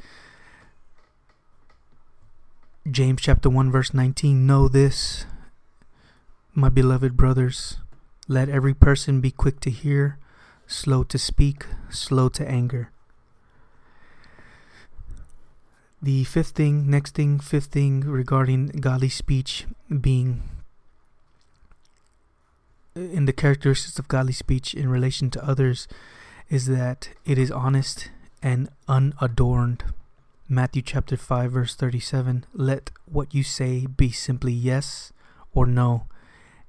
James 2.89 3.21
chapter 3.21 3.49
1, 3.49 3.71
verse 3.71 3.93
19 3.93 4.45
Know 4.45 4.67
this, 4.67 5.25
my 6.53 6.69
beloved 6.69 7.15
brothers, 7.15 7.77
let 8.27 8.49
every 8.49 8.73
person 8.73 9.21
be 9.21 9.31
quick 9.31 9.59
to 9.61 9.69
hear, 9.69 10.17
slow 10.67 11.03
to 11.03 11.17
speak, 11.17 11.65
slow 11.89 12.29
to 12.29 12.47
anger 12.47 12.91
The 16.03 16.25
fifth 16.25 16.49
thing, 16.49 16.89
next 16.89 17.15
thing, 17.15 17.39
fifth 17.39 17.67
thing 17.67 18.01
regarding 18.01 18.67
godly 18.81 19.07
speech 19.07 19.65
being 20.01 20.43
in 22.93 23.23
the 23.23 23.31
characteristics 23.31 23.97
of 23.97 24.09
godly 24.09 24.33
speech 24.33 24.73
in 24.73 24.89
relation 24.89 25.29
to 25.29 25.47
others 25.47 25.87
is 26.49 26.65
that 26.65 27.11
it 27.23 27.37
is 27.37 27.49
honest 27.49 28.11
and 28.41 28.67
unadorned. 28.89 29.85
Matthew 30.49 30.81
chapter 30.81 31.15
5 31.15 31.51
verse 31.51 31.75
37 31.75 32.45
Let 32.53 32.91
what 33.05 33.33
you 33.33 33.43
say 33.43 33.85
be 33.85 34.11
simply 34.11 34.51
yes 34.51 35.13
or 35.53 35.65
no. 35.65 36.07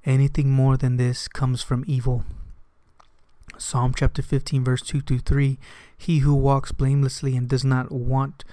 Anything 0.05 0.49
more 0.51 0.77
than 0.77 0.95
this 0.95 1.27
comes 1.27 1.61
from 1.61 1.83
evil. 1.85 2.23
Psalm 3.57 3.93
chapter 3.93 4.21
15 4.21 4.63
verse 4.63 4.81
2 4.81 5.01
to 5.01 5.19
3 5.19 5.59
He 5.97 6.19
who 6.19 6.33
walks 6.33 6.71
blamelessly 6.71 7.35
and 7.35 7.49
does 7.49 7.65
not 7.65 7.91
want 7.91 8.45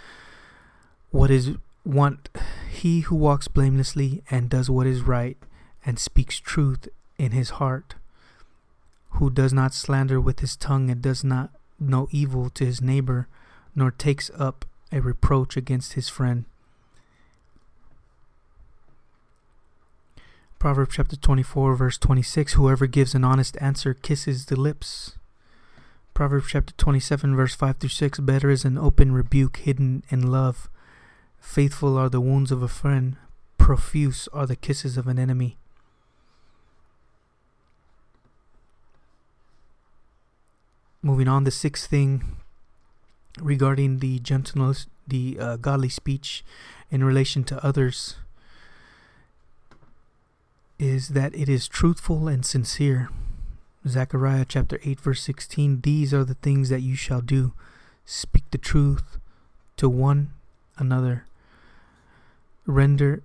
what 1.10 1.30
is 1.30 1.52
want 1.84 2.28
he 2.70 3.00
who 3.00 3.14
walks 3.14 3.46
blamelessly 3.46 4.22
and 4.30 4.50
does 4.50 4.68
what 4.68 4.86
is 4.86 5.02
right 5.02 5.36
and 5.84 5.98
speaks 5.98 6.38
truth 6.38 6.88
in 7.18 7.30
his 7.32 7.50
heart 7.50 7.94
who 9.10 9.30
does 9.30 9.52
not 9.52 9.74
slander 9.74 10.20
with 10.20 10.40
his 10.40 10.56
tongue 10.56 10.90
and 10.90 11.02
does 11.02 11.22
not 11.22 11.50
know 11.78 12.08
evil 12.10 12.50
to 12.50 12.64
his 12.64 12.80
neighbor 12.80 13.28
nor 13.74 13.90
takes 13.90 14.30
up 14.38 14.64
a 14.92 15.00
reproach 15.00 15.56
against 15.56 15.94
his 15.94 16.08
friend. 16.08 16.44
Proverbs 20.58 20.94
chapter 20.94 21.16
24 21.16 21.74
verse 21.74 21.98
26 21.98 22.52
whoever 22.52 22.86
gives 22.86 23.14
an 23.14 23.24
honest 23.24 23.56
answer 23.60 23.94
kisses 23.94 24.46
the 24.46 24.54
lips. 24.54 25.18
Proverbs 26.14 26.46
chapter 26.50 26.72
27 26.74 27.34
verse 27.34 27.54
5 27.54 27.78
through 27.78 27.88
6 27.88 28.20
better 28.20 28.50
is 28.50 28.64
an 28.64 28.78
open 28.78 29.12
rebuke 29.12 29.56
hidden 29.56 30.04
in 30.08 30.30
love. 30.30 30.68
Faithful 31.40 31.98
are 31.98 32.08
the 32.08 32.20
wounds 32.20 32.52
of 32.52 32.62
a 32.62 32.68
friend, 32.68 33.16
profuse 33.58 34.28
are 34.32 34.46
the 34.46 34.54
kisses 34.54 34.96
of 34.96 35.08
an 35.08 35.18
enemy. 35.18 35.56
Moving 41.02 41.26
on, 41.26 41.42
the 41.42 41.50
sixth 41.50 41.90
thing 41.90 42.36
regarding 43.40 43.98
the 43.98 44.18
gentleness, 44.18 44.86
the 45.06 45.38
uh, 45.38 45.56
godly 45.56 45.88
speech 45.88 46.44
in 46.90 47.02
relation 47.04 47.44
to 47.44 47.64
others 47.64 48.16
is 50.78 51.10
that 51.10 51.34
it 51.34 51.48
is 51.48 51.68
truthful 51.68 52.28
and 52.28 52.44
sincere. 52.44 53.08
Zechariah 53.86 54.44
chapter 54.48 54.80
8, 54.84 55.00
verse 55.00 55.22
16 55.22 55.80
These 55.82 56.12
are 56.14 56.24
the 56.24 56.34
things 56.34 56.68
that 56.68 56.82
you 56.82 56.94
shall 56.94 57.20
do 57.20 57.52
speak 58.04 58.44
the 58.50 58.58
truth 58.58 59.18
to 59.76 59.88
one 59.88 60.32
another 60.76 61.24
Render 62.66 63.22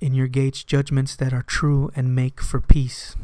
in 0.00 0.14
your 0.14 0.28
gates 0.28 0.62
judgments 0.62 1.16
that 1.16 1.32
are 1.32 1.42
true 1.42 1.90
and 1.96 2.14
make 2.14 2.40
for 2.40 2.60
peace. 2.60 3.16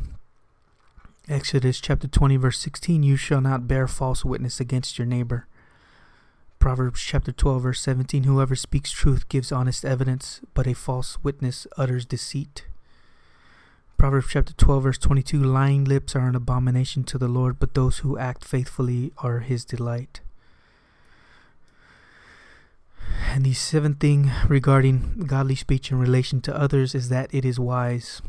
Exodus 1.28 1.80
chapter 1.80 2.08
20, 2.08 2.36
verse 2.36 2.58
16 2.58 3.04
You 3.04 3.14
shall 3.14 3.40
not 3.40 3.68
bear 3.68 3.86
false 3.86 4.24
witness 4.24 4.58
against 4.58 4.98
your 4.98 5.06
neighbor. 5.06 5.46
Proverbs 6.62 7.02
chapter 7.02 7.32
12, 7.32 7.60
verse 7.60 7.80
17 7.80 8.22
Whoever 8.22 8.54
speaks 8.54 8.92
truth 8.92 9.28
gives 9.28 9.50
honest 9.50 9.84
evidence, 9.84 10.40
but 10.54 10.68
a 10.68 10.74
false 10.74 11.18
witness 11.24 11.66
utters 11.76 12.06
deceit. 12.06 12.66
Proverbs 13.98 14.28
chapter 14.30 14.52
12, 14.52 14.82
verse 14.84 14.98
22 14.98 15.42
Lying 15.42 15.82
lips 15.82 16.14
are 16.14 16.28
an 16.28 16.36
abomination 16.36 17.02
to 17.02 17.18
the 17.18 17.26
Lord, 17.26 17.58
but 17.58 17.74
those 17.74 17.98
who 17.98 18.16
act 18.16 18.44
faithfully 18.44 19.12
are 19.18 19.40
his 19.40 19.64
delight. 19.64 20.20
And 23.26 23.44
the 23.44 23.54
seventh 23.54 23.98
thing 23.98 24.30
regarding 24.46 25.24
godly 25.26 25.56
speech 25.56 25.90
in 25.90 25.98
relation 25.98 26.40
to 26.42 26.56
others 26.56 26.94
is 26.94 27.08
that 27.08 27.34
it 27.34 27.44
is 27.44 27.58
wise. 27.58 28.22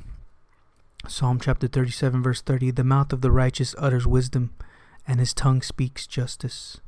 Psalm 1.07 1.39
chapter 1.39 1.67
37, 1.67 2.23
verse 2.23 2.41
30 2.41 2.71
The 2.71 2.83
mouth 2.83 3.13
of 3.13 3.21
the 3.21 3.29
righteous 3.29 3.75
utters 3.77 4.07
wisdom, 4.07 4.55
and 5.07 5.19
his 5.19 5.35
tongue 5.35 5.61
speaks 5.61 6.07
justice. 6.07 6.79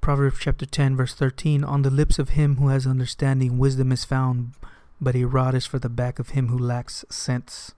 Proverbs 0.00 0.38
chapter 0.40 0.64
10, 0.64 0.96
verse 0.96 1.14
13 1.14 1.64
On 1.64 1.82
the 1.82 1.90
lips 1.90 2.18
of 2.18 2.30
him 2.30 2.56
who 2.56 2.68
has 2.68 2.86
understanding, 2.86 3.58
wisdom 3.58 3.92
is 3.92 4.04
found, 4.04 4.52
but 5.00 5.14
a 5.14 5.24
rod 5.24 5.54
is 5.54 5.66
for 5.66 5.78
the 5.78 5.88
back 5.88 6.18
of 6.18 6.30
him 6.30 6.48
who 6.48 6.58
lacks 6.58 7.04
sense. 7.10 7.74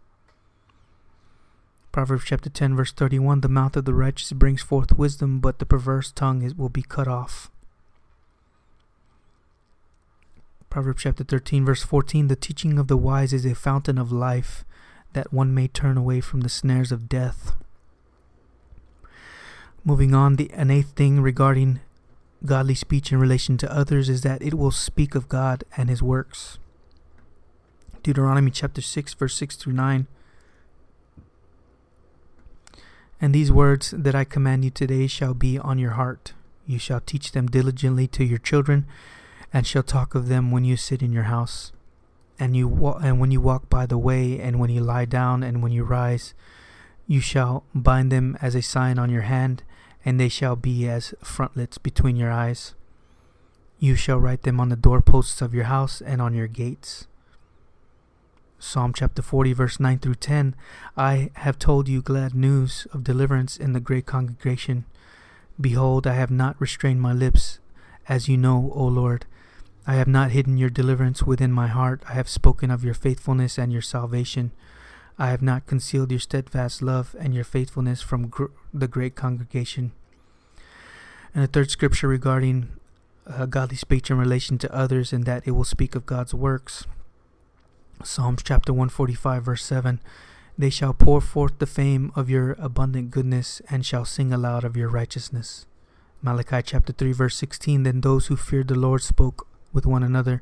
Proverbs 1.92 2.24
chapter 2.24 2.48
10, 2.48 2.76
verse 2.76 2.92
31 2.92 3.40
The 3.40 3.48
mouth 3.48 3.76
of 3.76 3.84
the 3.84 3.94
righteous 3.94 4.32
brings 4.32 4.62
forth 4.62 4.96
wisdom, 4.96 5.40
but 5.40 5.58
the 5.58 5.66
perverse 5.66 6.12
tongue 6.12 6.42
is, 6.42 6.54
will 6.54 6.68
be 6.68 6.82
cut 6.82 7.08
off. 7.08 7.50
Proverbs 10.68 11.02
chapter 11.02 11.24
13, 11.24 11.64
verse 11.64 11.82
14 11.82 12.28
The 12.28 12.36
teaching 12.36 12.78
of 12.78 12.86
the 12.86 12.96
wise 12.96 13.32
is 13.32 13.44
a 13.44 13.56
fountain 13.56 13.98
of 13.98 14.12
life, 14.12 14.64
that 15.14 15.32
one 15.32 15.52
may 15.52 15.66
turn 15.66 15.96
away 15.96 16.20
from 16.20 16.42
the 16.42 16.48
snares 16.48 16.92
of 16.92 17.08
death. 17.08 17.54
Moving 19.84 20.14
on, 20.14 20.36
the 20.36 20.48
an 20.52 20.70
eighth 20.70 20.90
thing 20.90 21.20
regarding 21.20 21.80
godly 22.44 22.74
speech 22.74 23.12
in 23.12 23.18
relation 23.18 23.56
to 23.58 23.72
others 23.72 24.08
is 24.08 24.22
that 24.22 24.42
it 24.42 24.54
will 24.54 24.70
speak 24.70 25.14
of 25.14 25.28
God 25.28 25.64
and 25.76 25.88
his 25.88 26.02
works. 26.02 26.58
Deuteronomy 28.02 28.50
chapter 28.50 28.80
6, 28.80 29.14
verse 29.14 29.34
6 29.34 29.56
through 29.56 29.74
9. 29.74 30.06
And 33.20 33.34
these 33.34 33.52
words 33.52 33.92
that 33.96 34.14
I 34.14 34.24
command 34.24 34.64
you 34.64 34.70
today 34.70 35.06
shall 35.06 35.34
be 35.34 35.58
on 35.58 35.78
your 35.78 35.90
heart. 35.90 36.32
You 36.66 36.78
shall 36.78 37.00
teach 37.00 37.32
them 37.32 37.48
diligently 37.48 38.06
to 38.08 38.24
your 38.24 38.38
children 38.38 38.86
and 39.52 39.66
shall 39.66 39.82
talk 39.82 40.14
of 40.14 40.28
them 40.28 40.50
when 40.50 40.64
you 40.64 40.76
sit 40.76 41.02
in 41.02 41.12
your 41.12 41.24
house, 41.24 41.72
and 42.38 42.56
you 42.56 42.68
wa- 42.68 42.98
and 43.02 43.18
when 43.20 43.30
you 43.30 43.40
walk 43.40 43.68
by 43.68 43.84
the 43.84 43.98
way, 43.98 44.40
and 44.40 44.58
when 44.58 44.70
you 44.70 44.80
lie 44.80 45.04
down, 45.04 45.42
and 45.42 45.62
when 45.62 45.72
you 45.72 45.84
rise. 45.84 46.34
You 47.06 47.20
shall 47.20 47.64
bind 47.74 48.12
them 48.12 48.38
as 48.40 48.54
a 48.54 48.62
sign 48.62 48.98
on 48.98 49.10
your 49.10 49.22
hand, 49.22 49.64
and 50.04 50.18
they 50.18 50.28
shall 50.28 50.56
be 50.56 50.88
as 50.88 51.14
frontlets 51.22 51.78
between 51.78 52.16
your 52.16 52.30
eyes. 52.30 52.74
You 53.78 53.94
shall 53.94 54.18
write 54.18 54.42
them 54.42 54.60
on 54.60 54.68
the 54.68 54.76
doorposts 54.76 55.40
of 55.40 55.54
your 55.54 55.64
house 55.64 56.00
and 56.00 56.20
on 56.20 56.34
your 56.34 56.46
gates. 56.46 57.06
Psalm 58.58 58.92
chapter 58.92 59.22
40, 59.22 59.54
verse 59.54 59.80
9 59.80 59.98
through 59.98 60.16
10 60.16 60.54
I 60.96 61.30
have 61.36 61.58
told 61.58 61.88
you 61.88 62.02
glad 62.02 62.34
news 62.34 62.86
of 62.92 63.02
deliverance 63.02 63.56
in 63.56 63.72
the 63.72 63.80
great 63.80 64.04
congregation. 64.04 64.84
Behold, 65.58 66.06
I 66.06 66.14
have 66.14 66.30
not 66.30 66.60
restrained 66.60 67.00
my 67.00 67.14
lips, 67.14 67.58
as 68.06 68.28
you 68.28 68.36
know, 68.36 68.70
O 68.74 68.84
Lord. 68.84 69.24
I 69.86 69.94
have 69.94 70.08
not 70.08 70.30
hidden 70.30 70.58
your 70.58 70.68
deliverance 70.68 71.22
within 71.22 71.52
my 71.52 71.68
heart. 71.68 72.02
I 72.08 72.12
have 72.12 72.28
spoken 72.28 72.70
of 72.70 72.84
your 72.84 72.94
faithfulness 72.94 73.58
and 73.58 73.72
your 73.72 73.82
salvation. 73.82 74.52
I 75.20 75.26
have 75.26 75.42
not 75.42 75.66
concealed 75.66 76.10
your 76.10 76.18
steadfast 76.18 76.80
love 76.80 77.14
and 77.20 77.34
your 77.34 77.44
faithfulness 77.44 78.00
from 78.00 78.28
gr- 78.28 78.46
the 78.72 78.88
great 78.88 79.14
congregation. 79.14 79.92
And 81.34 81.44
the 81.44 81.46
third 81.46 81.70
scripture 81.70 82.08
regarding 82.08 82.70
uh, 83.26 83.44
godly 83.44 83.76
speech 83.76 84.10
in 84.10 84.16
relation 84.16 84.56
to 84.56 84.74
others, 84.74 85.12
and 85.12 85.26
that 85.26 85.46
it 85.46 85.50
will 85.50 85.64
speak 85.64 85.94
of 85.94 86.06
God's 86.06 86.32
works. 86.32 86.86
Psalms 88.02 88.42
chapter 88.42 88.72
145, 88.72 89.44
verse 89.44 89.62
7 89.62 90.00
They 90.56 90.70
shall 90.70 90.94
pour 90.94 91.20
forth 91.20 91.58
the 91.58 91.66
fame 91.66 92.12
of 92.16 92.30
your 92.30 92.52
abundant 92.58 93.10
goodness 93.10 93.60
and 93.68 93.84
shall 93.84 94.06
sing 94.06 94.32
aloud 94.32 94.64
of 94.64 94.74
your 94.74 94.88
righteousness. 94.88 95.66
Malachi 96.22 96.62
chapter 96.64 96.94
3, 96.94 97.12
verse 97.12 97.36
16 97.36 97.82
Then 97.82 98.00
those 98.00 98.28
who 98.28 98.36
feared 98.36 98.68
the 98.68 98.74
Lord 98.74 99.02
spoke 99.02 99.46
with 99.70 99.84
one 99.84 100.02
another. 100.02 100.40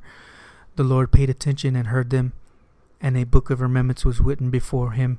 The 0.77 0.85
Lord 0.85 1.11
paid 1.11 1.29
attention 1.29 1.75
and 1.75 1.89
heard 1.89 2.11
them, 2.11 2.33
and 3.01 3.17
a 3.17 3.25
book 3.25 3.51
of 3.51 3.61
remembrance 3.61 4.05
was 4.05 4.21
written 4.21 4.51
before 4.51 4.93
him 4.93 5.19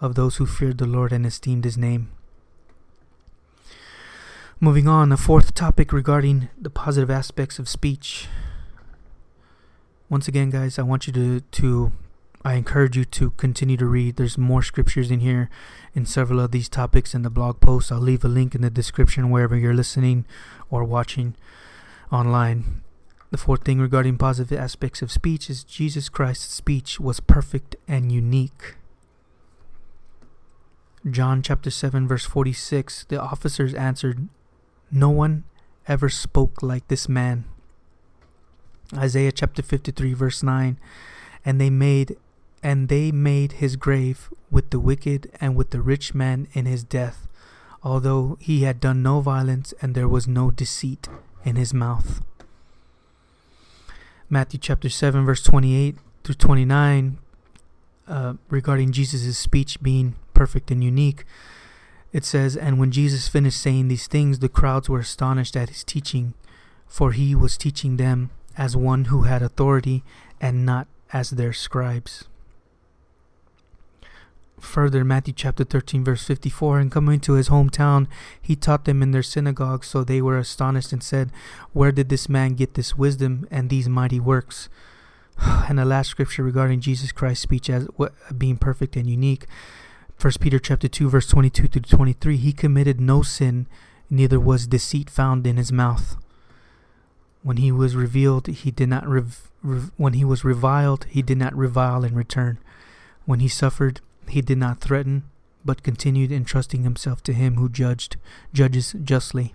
of 0.00 0.14
those 0.14 0.36
who 0.36 0.46
feared 0.46 0.78
the 0.78 0.86
Lord 0.86 1.12
and 1.12 1.26
esteemed 1.26 1.64
his 1.64 1.76
name. 1.76 2.10
Moving 4.58 4.88
on, 4.88 5.08
the 5.08 5.16
fourth 5.16 5.54
topic 5.54 5.92
regarding 5.92 6.48
the 6.60 6.70
positive 6.70 7.10
aspects 7.10 7.58
of 7.58 7.68
speech 7.68 8.28
once 10.10 10.26
again, 10.26 10.50
guys, 10.50 10.76
I 10.76 10.82
want 10.82 11.06
you 11.06 11.12
to 11.12 11.40
to 11.40 11.92
I 12.44 12.54
encourage 12.54 12.96
you 12.96 13.04
to 13.04 13.30
continue 13.32 13.76
to 13.76 13.86
read. 13.86 14.16
There's 14.16 14.36
more 14.36 14.60
scriptures 14.60 15.08
in 15.08 15.20
here 15.20 15.48
in 15.94 16.04
several 16.04 16.40
of 16.40 16.50
these 16.50 16.68
topics 16.68 17.14
in 17.14 17.22
the 17.22 17.30
blog 17.30 17.60
post. 17.60 17.92
I'll 17.92 18.00
leave 18.00 18.24
a 18.24 18.28
link 18.28 18.56
in 18.56 18.62
the 18.62 18.70
description 18.70 19.30
wherever 19.30 19.56
you're 19.56 19.72
listening 19.72 20.24
or 20.68 20.82
watching 20.82 21.36
online. 22.10 22.82
The 23.30 23.38
fourth 23.38 23.62
thing 23.62 23.80
regarding 23.80 24.18
positive 24.18 24.58
aspects 24.58 25.02
of 25.02 25.12
speech 25.12 25.48
is 25.48 25.62
Jesus 25.62 26.08
Christ's 26.08 26.52
speech 26.52 26.98
was 26.98 27.20
perfect 27.20 27.76
and 27.86 28.10
unique. 28.10 28.74
John 31.08 31.40
chapter 31.40 31.70
7 31.70 32.08
verse 32.08 32.26
46 32.26 33.04
the 33.04 33.18
officers 33.20 33.72
answered 33.72 34.28
no 34.90 35.08
one 35.08 35.44
ever 35.88 36.10
spoke 36.10 36.62
like 36.62 36.86
this 36.88 37.08
man 37.08 37.44
Isaiah 38.94 39.32
chapter 39.32 39.62
53 39.62 40.12
verse 40.12 40.42
9 40.42 40.78
and 41.42 41.58
they 41.58 41.70
made 41.70 42.18
and 42.62 42.90
they 42.90 43.10
made 43.10 43.52
his 43.52 43.76
grave 43.76 44.28
with 44.50 44.68
the 44.68 44.80
wicked 44.80 45.30
and 45.40 45.56
with 45.56 45.70
the 45.70 45.80
rich 45.80 46.12
man 46.12 46.48
in 46.52 46.66
his 46.66 46.84
death 46.84 47.26
although 47.82 48.36
he 48.38 48.64
had 48.64 48.78
done 48.78 49.02
no 49.02 49.20
violence 49.20 49.72
and 49.80 49.94
there 49.94 50.08
was 50.08 50.28
no 50.28 50.50
deceit 50.50 51.08
in 51.44 51.56
his 51.56 51.72
mouth 51.72 52.20
Matthew 54.30 54.60
chapter 54.60 54.88
7 54.88 55.26
verse 55.26 55.42
28 55.42 55.96
through 56.24 56.34
29 56.36 57.18
uh, 58.08 58.34
regarding 58.48 58.92
Jesus' 58.92 59.36
speech 59.36 59.82
being 59.82 60.14
perfect 60.32 60.70
and 60.70 60.82
unique 60.82 61.24
it 62.12 62.24
says 62.24 62.56
and 62.56 62.78
when 62.78 62.90
Jesus 62.90 63.28
finished 63.28 63.60
saying 63.60 63.88
these 63.88 64.06
things 64.06 64.38
the 64.38 64.48
crowds 64.48 64.88
were 64.88 65.00
astonished 65.00 65.56
at 65.56 65.68
his 65.68 65.84
teaching 65.84 66.34
for 66.86 67.12
he 67.12 67.34
was 67.34 67.58
teaching 67.58 67.96
them 67.96 68.30
as 68.56 68.76
one 68.76 69.06
who 69.06 69.22
had 69.22 69.42
authority 69.42 70.02
and 70.40 70.66
not 70.66 70.86
as 71.12 71.30
their 71.30 71.52
scribes. 71.52 72.28
Further, 74.60 75.04
Matthew 75.04 75.34
chapter 75.34 75.64
13, 75.64 76.04
verse 76.04 76.24
54 76.24 76.78
And 76.78 76.92
coming 76.92 77.18
to 77.20 77.32
his 77.32 77.48
hometown, 77.48 78.06
he 78.40 78.54
taught 78.54 78.84
them 78.84 79.02
in 79.02 79.10
their 79.10 79.22
synagogue, 79.22 79.84
so 79.84 80.04
they 80.04 80.22
were 80.22 80.38
astonished 80.38 80.92
and 80.92 81.02
said, 81.02 81.32
Where 81.72 81.92
did 81.92 82.08
this 82.08 82.28
man 82.28 82.54
get 82.54 82.74
this 82.74 82.96
wisdom 82.96 83.48
and 83.50 83.68
these 83.68 83.88
mighty 83.88 84.20
works? 84.20 84.68
And 85.68 85.78
the 85.78 85.84
last 85.84 86.10
scripture 86.10 86.42
regarding 86.42 86.80
Jesus 86.80 87.12
Christ's 87.12 87.42
speech 87.42 87.70
as 87.70 87.88
being 88.36 88.56
perfect 88.56 88.96
and 88.96 89.08
unique. 89.08 89.46
1 90.20 90.34
Peter 90.40 90.58
chapter 90.58 90.86
2 90.86 91.08
verse 91.08 91.26
22 91.26 91.68
to 91.68 91.80
23 91.80 92.36
he 92.36 92.52
committed 92.52 93.00
no 93.00 93.22
sin 93.22 93.66
neither 94.10 94.38
was 94.38 94.66
deceit 94.66 95.08
found 95.08 95.46
in 95.46 95.56
his 95.56 95.72
mouth 95.72 96.16
when 97.42 97.56
he 97.56 97.72
was 97.72 97.96
revealed, 97.96 98.46
he 98.46 98.70
did 98.70 98.88
not 98.88 99.06
rev- 99.06 99.50
rev- 99.62 99.90
when 99.96 100.12
he 100.12 100.24
was 100.24 100.44
reviled, 100.44 101.06
he 101.08 101.22
did 101.22 101.38
not 101.38 101.56
revile 101.56 102.04
in 102.04 102.14
return. 102.14 102.58
When 103.24 103.40
he 103.40 103.48
suffered, 103.48 104.00
he 104.30 104.40
did 104.40 104.58
not 104.58 104.80
threaten, 104.80 105.24
but 105.64 105.82
continued 105.82 106.32
entrusting 106.32 106.82
himself 106.82 107.22
to 107.24 107.32
him 107.32 107.56
who 107.56 107.68
judged 107.68 108.16
judges 108.52 108.94
justly. 109.04 109.54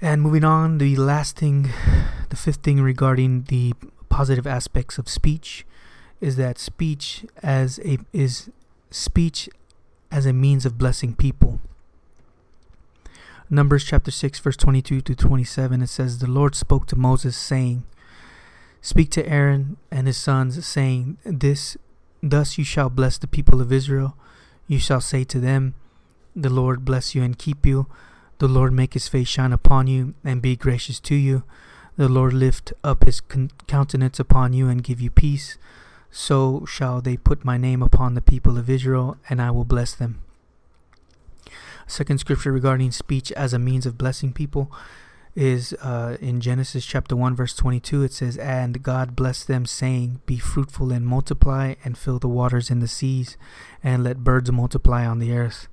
And 0.00 0.20
moving 0.20 0.44
on, 0.44 0.78
the 0.78 0.96
last 0.96 1.36
thing, 1.36 1.70
the 2.28 2.36
fifth 2.36 2.62
thing 2.62 2.80
regarding 2.80 3.44
the 3.44 3.74
positive 4.08 4.46
aspects 4.46 4.98
of 4.98 5.08
speech 5.08 5.66
is 6.20 6.36
that 6.36 6.58
speech 6.58 7.24
as 7.42 7.78
a 7.84 7.98
is 8.12 8.50
speech 8.90 9.48
as 10.10 10.26
a 10.26 10.32
means 10.32 10.64
of 10.64 10.78
blessing 10.78 11.14
people. 11.14 11.60
Numbers 13.48 13.84
chapter 13.84 14.10
6, 14.10 14.40
verse 14.40 14.56
22 14.56 15.00
to 15.02 15.14
27, 15.14 15.80
it 15.80 15.86
says, 15.86 16.18
The 16.18 16.26
Lord 16.26 16.56
spoke 16.56 16.86
to 16.86 16.96
Moses, 16.96 17.36
saying, 17.36 17.84
Speak 18.80 19.10
to 19.12 19.28
Aaron 19.28 19.76
and 19.90 20.08
his 20.08 20.16
sons, 20.16 20.66
saying, 20.66 21.18
This 21.24 21.76
thus 22.30 22.58
you 22.58 22.64
shall 22.64 22.90
bless 22.90 23.18
the 23.18 23.26
people 23.26 23.60
of 23.60 23.72
Israel. 23.72 24.16
You 24.66 24.78
shall 24.78 25.00
say 25.00 25.24
to 25.24 25.40
them, 25.40 25.74
The 26.34 26.50
Lord 26.50 26.84
bless 26.84 27.14
you 27.14 27.22
and 27.22 27.38
keep 27.38 27.66
you. 27.66 27.86
The 28.38 28.48
Lord 28.48 28.72
make 28.72 28.94
his 28.94 29.08
face 29.08 29.28
shine 29.28 29.52
upon 29.52 29.86
you 29.86 30.14
and 30.24 30.42
be 30.42 30.56
gracious 30.56 31.00
to 31.00 31.14
you. 31.14 31.44
The 31.96 32.08
Lord 32.08 32.34
lift 32.34 32.72
up 32.84 33.04
his 33.04 33.22
countenance 33.66 34.20
upon 34.20 34.52
you 34.52 34.68
and 34.68 34.84
give 34.84 35.00
you 35.00 35.10
peace. 35.10 35.56
So 36.10 36.64
shall 36.66 37.00
they 37.00 37.16
put 37.16 37.44
my 37.44 37.56
name 37.56 37.82
upon 37.82 38.14
the 38.14 38.20
people 38.20 38.58
of 38.58 38.68
Israel, 38.68 39.16
and 39.30 39.40
I 39.40 39.50
will 39.50 39.64
bless 39.64 39.94
them. 39.94 40.20
Second 41.86 42.18
scripture 42.18 42.52
regarding 42.52 42.90
speech 42.90 43.32
as 43.32 43.52
a 43.52 43.58
means 43.58 43.86
of 43.86 43.96
blessing 43.96 44.32
people 44.32 44.70
is 45.36 45.74
uh, 45.82 46.16
in 46.20 46.40
Genesis 46.40 46.84
chapter 46.84 47.14
1, 47.14 47.36
verse 47.36 47.54
22. 47.54 48.02
It 48.02 48.12
says, 48.12 48.36
And 48.38 48.82
God 48.82 49.14
blessed 49.14 49.46
them, 49.46 49.66
saying, 49.66 50.22
Be 50.26 50.38
fruitful 50.38 50.90
and 50.90 51.06
multiply, 51.06 51.74
and 51.84 51.96
fill 51.96 52.18
the 52.18 52.26
waters 52.26 52.70
in 52.70 52.80
the 52.80 52.88
seas, 52.88 53.36
and 53.84 54.02
let 54.02 54.24
birds 54.24 54.50
multiply 54.50 55.06
on 55.06 55.18
the 55.18 55.32
earth. 55.32 55.68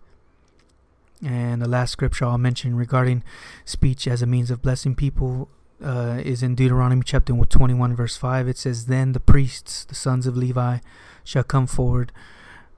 And 1.26 1.62
the 1.62 1.69
last 1.69 1.91
scripture 1.91 2.26
I'll 2.26 2.38
mention 2.38 2.76
regarding 2.76 3.23
speech 3.63 4.08
as 4.08 4.21
a 4.21 4.28
means 4.28 4.52
of 4.52 4.62
blessing 4.62 4.93
people 4.93 5.47
uh, 5.82 6.19
is 6.23 6.43
in 6.43 6.56
Deuteronomy 6.56 7.04
chapter 7.06 7.34
21, 7.34 7.95
verse 7.95 8.17
5. 8.17 8.49
It 8.49 8.58
says, 8.58 8.88
Then 8.88 9.13
the 9.13 9.21
priests, 9.21 9.86
the 9.86 9.95
sons 9.95 10.28
of 10.28 10.36
Levi, 10.36 10.80
shall 11.23 11.43
come 11.43 11.67
forward 11.67 12.12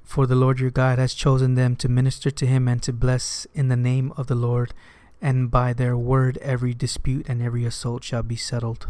for 0.05 0.27
the 0.27 0.35
Lord 0.35 0.59
your 0.59 0.69
God 0.69 0.99
has 0.99 1.13
chosen 1.13 1.55
them 1.55 1.75
to 1.77 1.89
minister 1.89 2.29
to 2.29 2.45
him 2.45 2.67
and 2.67 2.81
to 2.83 2.93
bless 2.93 3.47
in 3.53 3.67
the 3.69 3.75
name 3.75 4.13
of 4.15 4.27
the 4.27 4.35
Lord, 4.35 4.73
and 5.21 5.49
by 5.49 5.73
their 5.73 5.97
word 5.97 6.37
every 6.41 6.73
dispute 6.73 7.27
and 7.27 7.41
every 7.41 7.65
assault 7.65 8.03
shall 8.03 8.23
be 8.23 8.35
settled. 8.35 8.87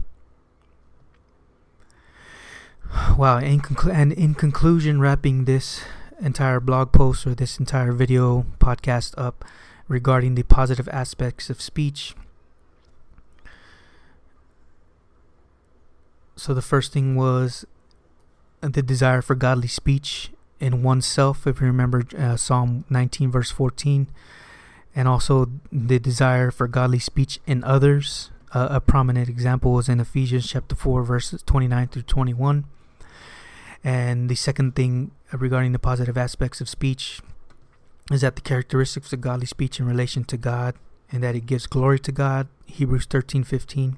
Wow, 3.17 3.39
in 3.39 3.61
conclu- 3.61 3.93
and 3.93 4.11
in 4.13 4.35
conclusion, 4.35 4.99
wrapping 4.99 5.45
this 5.45 5.81
entire 6.19 6.59
blog 6.59 6.91
post 6.91 7.25
or 7.25 7.35
this 7.35 7.59
entire 7.59 7.91
video 7.91 8.45
podcast 8.59 9.13
up 9.17 9.43
regarding 9.87 10.35
the 10.35 10.43
positive 10.43 10.87
aspects 10.89 11.49
of 11.49 11.61
speech. 11.61 12.15
So, 16.35 16.53
the 16.53 16.61
first 16.61 16.93
thing 16.93 17.15
was 17.15 17.65
the 18.61 18.81
desire 18.81 19.21
for 19.21 19.35
godly 19.35 19.67
speech 19.67 20.31
in 20.59 20.83
oneself, 20.83 21.45
if 21.45 21.59
you 21.59 21.67
remember 21.67 22.03
uh, 22.17 22.37
Psalm 22.37 22.85
19, 22.89 23.31
verse 23.31 23.51
14, 23.51 24.07
and 24.95 25.07
also 25.07 25.49
the 25.71 25.99
desire 25.99 26.51
for 26.51 26.67
godly 26.67 26.99
speech 26.99 27.39
in 27.45 27.63
others. 27.63 28.31
Uh, 28.53 28.67
a 28.71 28.81
prominent 28.81 29.27
example 29.27 29.77
is 29.79 29.89
in 29.89 29.99
Ephesians 29.99 30.47
chapter 30.47 30.75
4, 30.75 31.03
verses 31.03 31.43
29 31.45 31.87
through 31.89 32.01
21. 32.03 32.65
And 33.83 34.29
the 34.29 34.35
second 34.35 34.75
thing 34.75 35.11
regarding 35.31 35.73
the 35.73 35.79
positive 35.79 36.17
aspects 36.17 36.61
of 36.61 36.69
speech 36.69 37.19
is 38.11 38.21
that 38.21 38.35
the 38.35 38.41
characteristics 38.41 39.11
of 39.11 39.21
godly 39.21 39.45
speech 39.45 39.79
in 39.79 39.85
relation 39.85 40.23
to 40.25 40.37
God 40.37 40.75
and 41.11 41.21
that 41.21 41.35
it 41.35 41.45
gives 41.45 41.67
glory 41.67 41.99
to 41.99 42.11
God. 42.11 42.47
Hebrews 42.65 43.05
13, 43.05 43.43
15. 43.43 43.97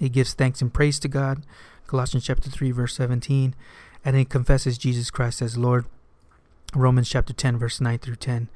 It 0.00 0.12
gives 0.12 0.34
thanks 0.34 0.60
and 0.60 0.72
praise 0.72 0.98
to 0.98 1.08
God. 1.08 1.44
Colossians 1.86 2.24
chapter 2.24 2.50
3, 2.50 2.70
verse 2.72 2.94
17 2.94 3.54
and 4.04 4.16
it 4.16 4.28
confesses 4.28 4.78
Jesus 4.78 5.10
Christ 5.10 5.42
as 5.42 5.56
Lord. 5.56 5.84
Romans 6.74 7.08
chapter 7.08 7.32
10, 7.32 7.58
verse 7.58 7.80
9 7.80 7.98
through 7.98 8.16
10. 8.16 8.48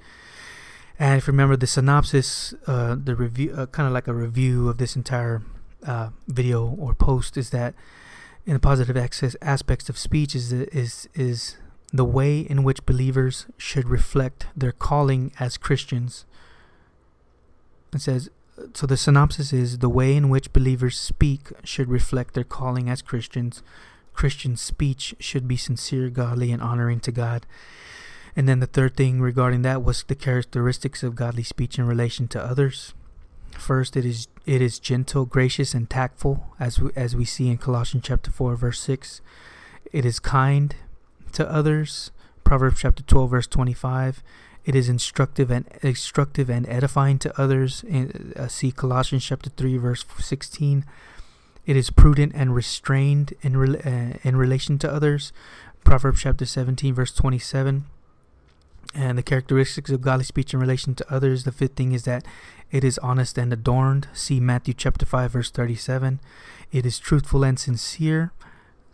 And 0.99 1.19
if 1.19 1.27
you 1.27 1.33
remember 1.33 1.57
the 1.57 1.67
synopsis, 1.67 2.55
uh, 2.67 2.97
the 3.03 3.17
review, 3.17 3.53
uh, 3.53 3.67
kind 3.67 3.87
of 3.87 3.93
like 3.93 4.07
a 4.07 4.15
review 4.15 4.69
of 4.69 4.79
this 4.79 4.95
entire 4.95 5.43
uh, 5.87 6.11
video 6.29 6.67
or 6.67 6.95
post, 6.95 7.37
is 7.37 7.51
that 7.51 7.75
in 8.47 8.55
the 8.55 8.61
positive 8.61 8.97
access 8.97 9.35
aspects 9.43 9.89
of 9.89 9.99
speech 9.99 10.35
is 10.35 10.53
is 10.53 11.09
is 11.15 11.57
the 11.93 12.05
way 12.05 12.41
in 12.41 12.63
which 12.63 12.85
believers 12.87 13.47
should 13.57 13.89
reflect 13.89 14.47
their 14.57 14.73
calling 14.73 15.33
as 15.41 15.57
Christians. 15.57 16.27
It 17.93 18.01
says 18.01 18.31
so 18.73 18.87
the 18.87 18.97
synopsis 18.97 19.53
is 19.53 19.79
the 19.79 19.89
way 19.89 20.15
in 20.17 20.29
which 20.29 20.53
believers 20.53 20.99
speak 20.99 21.53
should 21.65 21.89
reflect 21.89 22.35
their 22.35 22.45
calling 22.45 22.89
as 22.89 23.03
Christians. 23.03 23.63
Christian 24.13 24.57
speech 24.57 25.15
should 25.19 25.49
be 25.49 25.57
sincere, 25.57 26.09
godly, 26.09 26.53
and 26.53 26.63
honoring 26.63 27.01
to 27.01 27.11
God. 27.13 27.47
And 28.37 28.49
then 28.49 28.61
the 28.61 28.67
third 28.67 28.97
thing 28.97 29.21
regarding 29.21 29.63
that 29.63 29.85
was 29.85 30.03
the 30.03 30.15
characteristics 30.15 31.03
of 31.03 31.15
godly 31.15 31.45
speech 31.45 31.79
in 31.79 31.87
relation 31.87 32.27
to 32.29 32.43
others. 32.43 32.93
First, 33.53 33.97
it 33.97 34.05
is 34.05 34.27
it 34.45 34.61
is 34.61 34.81
gentle, 34.81 35.25
gracious, 35.25 35.73
and 35.75 35.89
tactful, 35.89 36.45
as 36.59 36.81
we, 36.81 36.91
as 36.97 37.15
we 37.15 37.25
see 37.25 37.49
in 37.49 37.59
Colossians 37.59 38.05
chapter 38.05 38.31
four, 38.31 38.57
verse 38.57 38.81
six. 38.81 39.21
It 39.93 40.05
is 40.05 40.19
kind 40.19 40.75
to 41.33 41.49
others. 41.49 42.11
Proverbs 42.43 42.81
chapter 42.81 43.05
twelve, 43.05 43.31
verse 43.31 43.47
twenty-five. 43.47 44.23
It 44.65 44.75
is 44.75 44.89
instructive 44.89 45.51
and 45.51 45.67
instructive 45.83 46.51
and 46.51 46.69
edifying 46.69 47.19
to 47.21 47.41
others. 47.41 47.85
In, 47.85 48.33
uh, 48.37 48.49
see 48.49 48.73
Colossians 48.73 49.25
chapter 49.25 49.51
three, 49.51 49.77
verse 49.77 50.05
sixteen. 50.19 50.85
It 51.65 51.77
is 51.77 51.91
prudent 51.91 52.33
and 52.35 52.55
restrained 52.55 53.35
in 53.43 53.57
re- 53.57 53.79
uh, 53.79 54.19
in 54.25 54.37
relation 54.37 54.79
to 54.81 54.93
others. 54.93 55.33
Proverbs 55.85 56.23
chapter 56.23 56.45
seventeen, 56.45 56.95
verse 56.95 57.13
twenty-seven 57.13 57.85
and 58.95 59.19
the 59.19 59.23
characteristics 59.23 59.91
of 59.91 60.01
godly 60.01 60.25
speech 60.25 60.55
in 60.55 60.61
relation 60.61 60.95
to 60.95 61.15
others. 61.15 61.45
The 61.45 61.53
fifth 61.53 61.75
thing 61.75 61.93
is 61.93 62.05
that 62.05 62.25
it 62.71 62.85
is 62.85 62.99
honest 62.99 63.37
and 63.37 63.53
adorned. 63.53 64.09
See 64.13 64.41
Matthew 64.41 64.75
chapter 64.75 65.05
5 65.05 65.33
verse 65.33 65.51
37. 65.51 66.21
It 66.73 66.87
is 66.87 66.99
truthful 66.99 67.45
and 67.45 67.59
sincere. 67.59 68.33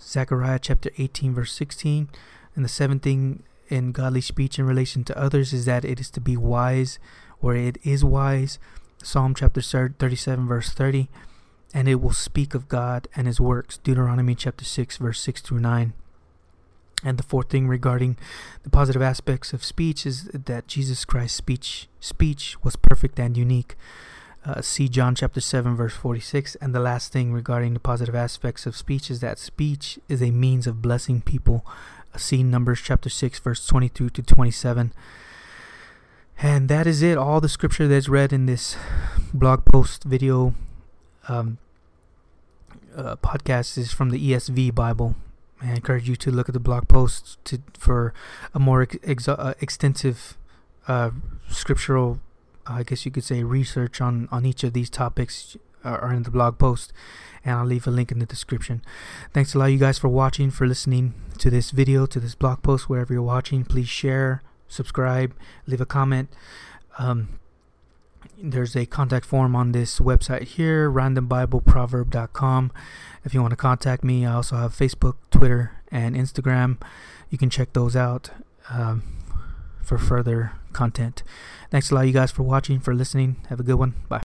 Zechariah 0.01 0.59
chapter 0.59 0.91
18 0.99 1.35
verse 1.35 1.53
16. 1.53 2.09
And 2.55 2.65
the 2.65 2.69
seventh 2.69 3.03
thing 3.03 3.43
in 3.69 3.93
godly 3.93 4.21
speech 4.21 4.59
in 4.59 4.67
relation 4.67 5.05
to 5.05 5.19
others 5.19 5.53
is 5.53 5.65
that 5.67 5.85
it 5.85 6.01
is 6.01 6.11
to 6.11 6.21
be 6.21 6.37
wise 6.37 6.99
or 7.41 7.55
it 7.55 7.79
is 7.85 8.05
wise. 8.05 8.59
Psalm 9.03 9.35
chapter 9.35 9.61
37 9.63 10.47
verse 10.47 10.71
30. 10.71 11.09
And 11.73 11.89
it 11.89 11.97
will 11.97 12.13
speak 12.13 12.55
of 12.55 12.69
God 12.69 13.07
and 13.15 13.27
his 13.27 13.41
works. 13.41 13.79
Deuteronomy 13.79 14.35
chapter 14.35 14.65
6 14.65 14.97
verse 14.97 15.21
6 15.21 15.43
through 15.43 15.61
9. 15.61 15.93
And 17.03 17.19
the 17.19 17.23
fourth 17.23 17.49
thing 17.49 17.67
regarding 17.67 18.19
the 18.63 18.71
positive 18.71 19.01
aspects 19.01 19.53
of 19.53 19.65
speech 19.65 20.05
is 20.05 20.25
that 20.25 20.67
Jesus 20.67 21.05
Christ's 21.05 21.39
speech 21.39 21.89
speech 21.99 22.63
was 22.63 22.77
perfect 22.77 23.19
and 23.19 23.37
unique. 23.37 23.77
Uh, 24.45 24.61
see 24.63 24.89
John 24.89 25.15
chapter 25.15 25.41
7 25.41 25.77
verse 25.77 25.95
46 25.95 26.55
and 26.57 26.75
the 26.75 26.81
last 26.81 27.13
thing 27.13 27.33
regarding 27.33 27.75
the 27.75 27.81
positive 27.81 28.15
aspects 28.15 28.65
of 28.65 28.75
speech 28.75 29.11
is 29.11 29.21
that 29.21 29.39
speech 29.39 29.99
is 30.09 30.23
a 30.23 30.31
means 30.31 30.67
of 30.67 30.81
blessing 30.83 31.21
people. 31.21 31.65
Uh, 32.15 32.19
see 32.19 32.43
Numbers 32.43 32.81
chapter 32.81 33.09
6 33.09 33.39
verse 33.39 33.67
22 33.67 34.11
to 34.11 34.23
27. 34.23 34.93
And 36.43 36.69
that 36.71 36.87
is 36.87 37.03
it. 37.03 37.19
All 37.19 37.41
the 37.41 37.51
scripture 37.51 37.87
that's 37.87 38.09
read 38.09 38.33
in 38.33 38.47
this 38.47 38.77
blog 39.35 39.67
post 39.67 40.05
video 40.05 40.55
um, 41.29 41.59
uh, 42.97 43.17
podcast 43.17 43.77
is 43.77 43.93
from 43.93 44.09
the 44.11 44.33
ESV 44.33 44.75
Bible. 44.75 45.17
I 45.63 45.73
encourage 45.73 46.09
you 46.09 46.17
to 46.17 46.31
look 46.31 46.49
at 46.49 46.53
the 46.53 46.61
blog 46.61 46.89
post 46.89 47.39
to, 47.47 47.61
for 47.79 48.15
a 48.55 48.59
more 48.59 48.87
ex- 49.05 49.29
uh, 49.29 49.55
extensive 49.61 50.39
uh, 50.89 51.11
scriptural, 51.49 52.21
I 52.67 52.83
guess 52.83 53.05
you 53.05 53.11
could 53.11 53.25
say, 53.25 53.43
research 53.43 54.01
on, 54.01 54.29
on 54.31 54.47
each 54.47 54.65
of 54.65 54.73
these 54.73 54.91
topics 54.91 55.57
are 55.83 56.13
in 56.13 56.25
the 56.25 56.31
blog 56.31 56.59
post, 56.59 56.93
and 57.45 57.57
I'll 57.57 57.65
leave 57.65 57.87
a 57.87 57.91
link 57.91 58.13
in 58.13 58.19
the 58.19 58.27
description. 58.27 58.83
Thanks 59.33 59.55
a 59.55 59.59
lot, 59.59 59.67
you 59.67 59.79
guys, 59.79 59.99
for 59.99 60.09
watching, 60.09 60.51
for 60.51 60.67
listening 60.67 61.15
to 61.39 61.49
this 61.49 61.71
video, 61.71 62.07
to 62.07 62.21
this 62.21 62.35
blog 62.35 62.63
post, 62.63 62.89
wherever 62.89 63.15
you're 63.15 63.23
watching. 63.23 63.65
Please 63.65 63.89
share, 63.89 64.43
subscribe, 64.69 65.35
leave 65.67 65.81
a 65.81 65.87
comment. 65.87 66.29
Um, 66.99 67.40
there's 68.39 68.77
a 68.77 68.87
contact 68.87 69.27
form 69.27 69.55
on 69.55 69.73
this 69.73 69.99
website 69.99 70.43
here, 70.43 70.91
randombibleproverb.com. 70.91 72.73
If 73.25 73.35
you 73.35 73.43
want 73.43 73.53
to 73.53 73.57
contact 73.57 74.03
me, 74.05 74.25
I 74.25 74.35
also 74.35 74.57
have 74.57 74.77
Facebook, 74.77 75.17
Twitter, 75.31 75.73
and 75.91 76.17
Instagram. 76.17 76.79
You 77.29 77.39
can 77.39 77.51
check 77.51 77.73
those 77.73 77.97
out 77.97 78.31
um, 78.71 79.03
for 79.83 79.99
further 79.99 80.53
content. 80.73 81.23
Thanks 81.71 81.91
a 81.91 81.95
lot, 81.95 82.03
you 82.03 82.13
guys, 82.13 82.31
for 82.31 82.43
watching, 82.43 82.81
for 82.81 82.95
listening. 82.95 83.37
Have 83.49 83.61
a 83.61 83.65
good 83.65 83.77
one. 83.77 83.95
Bye. 84.09 84.30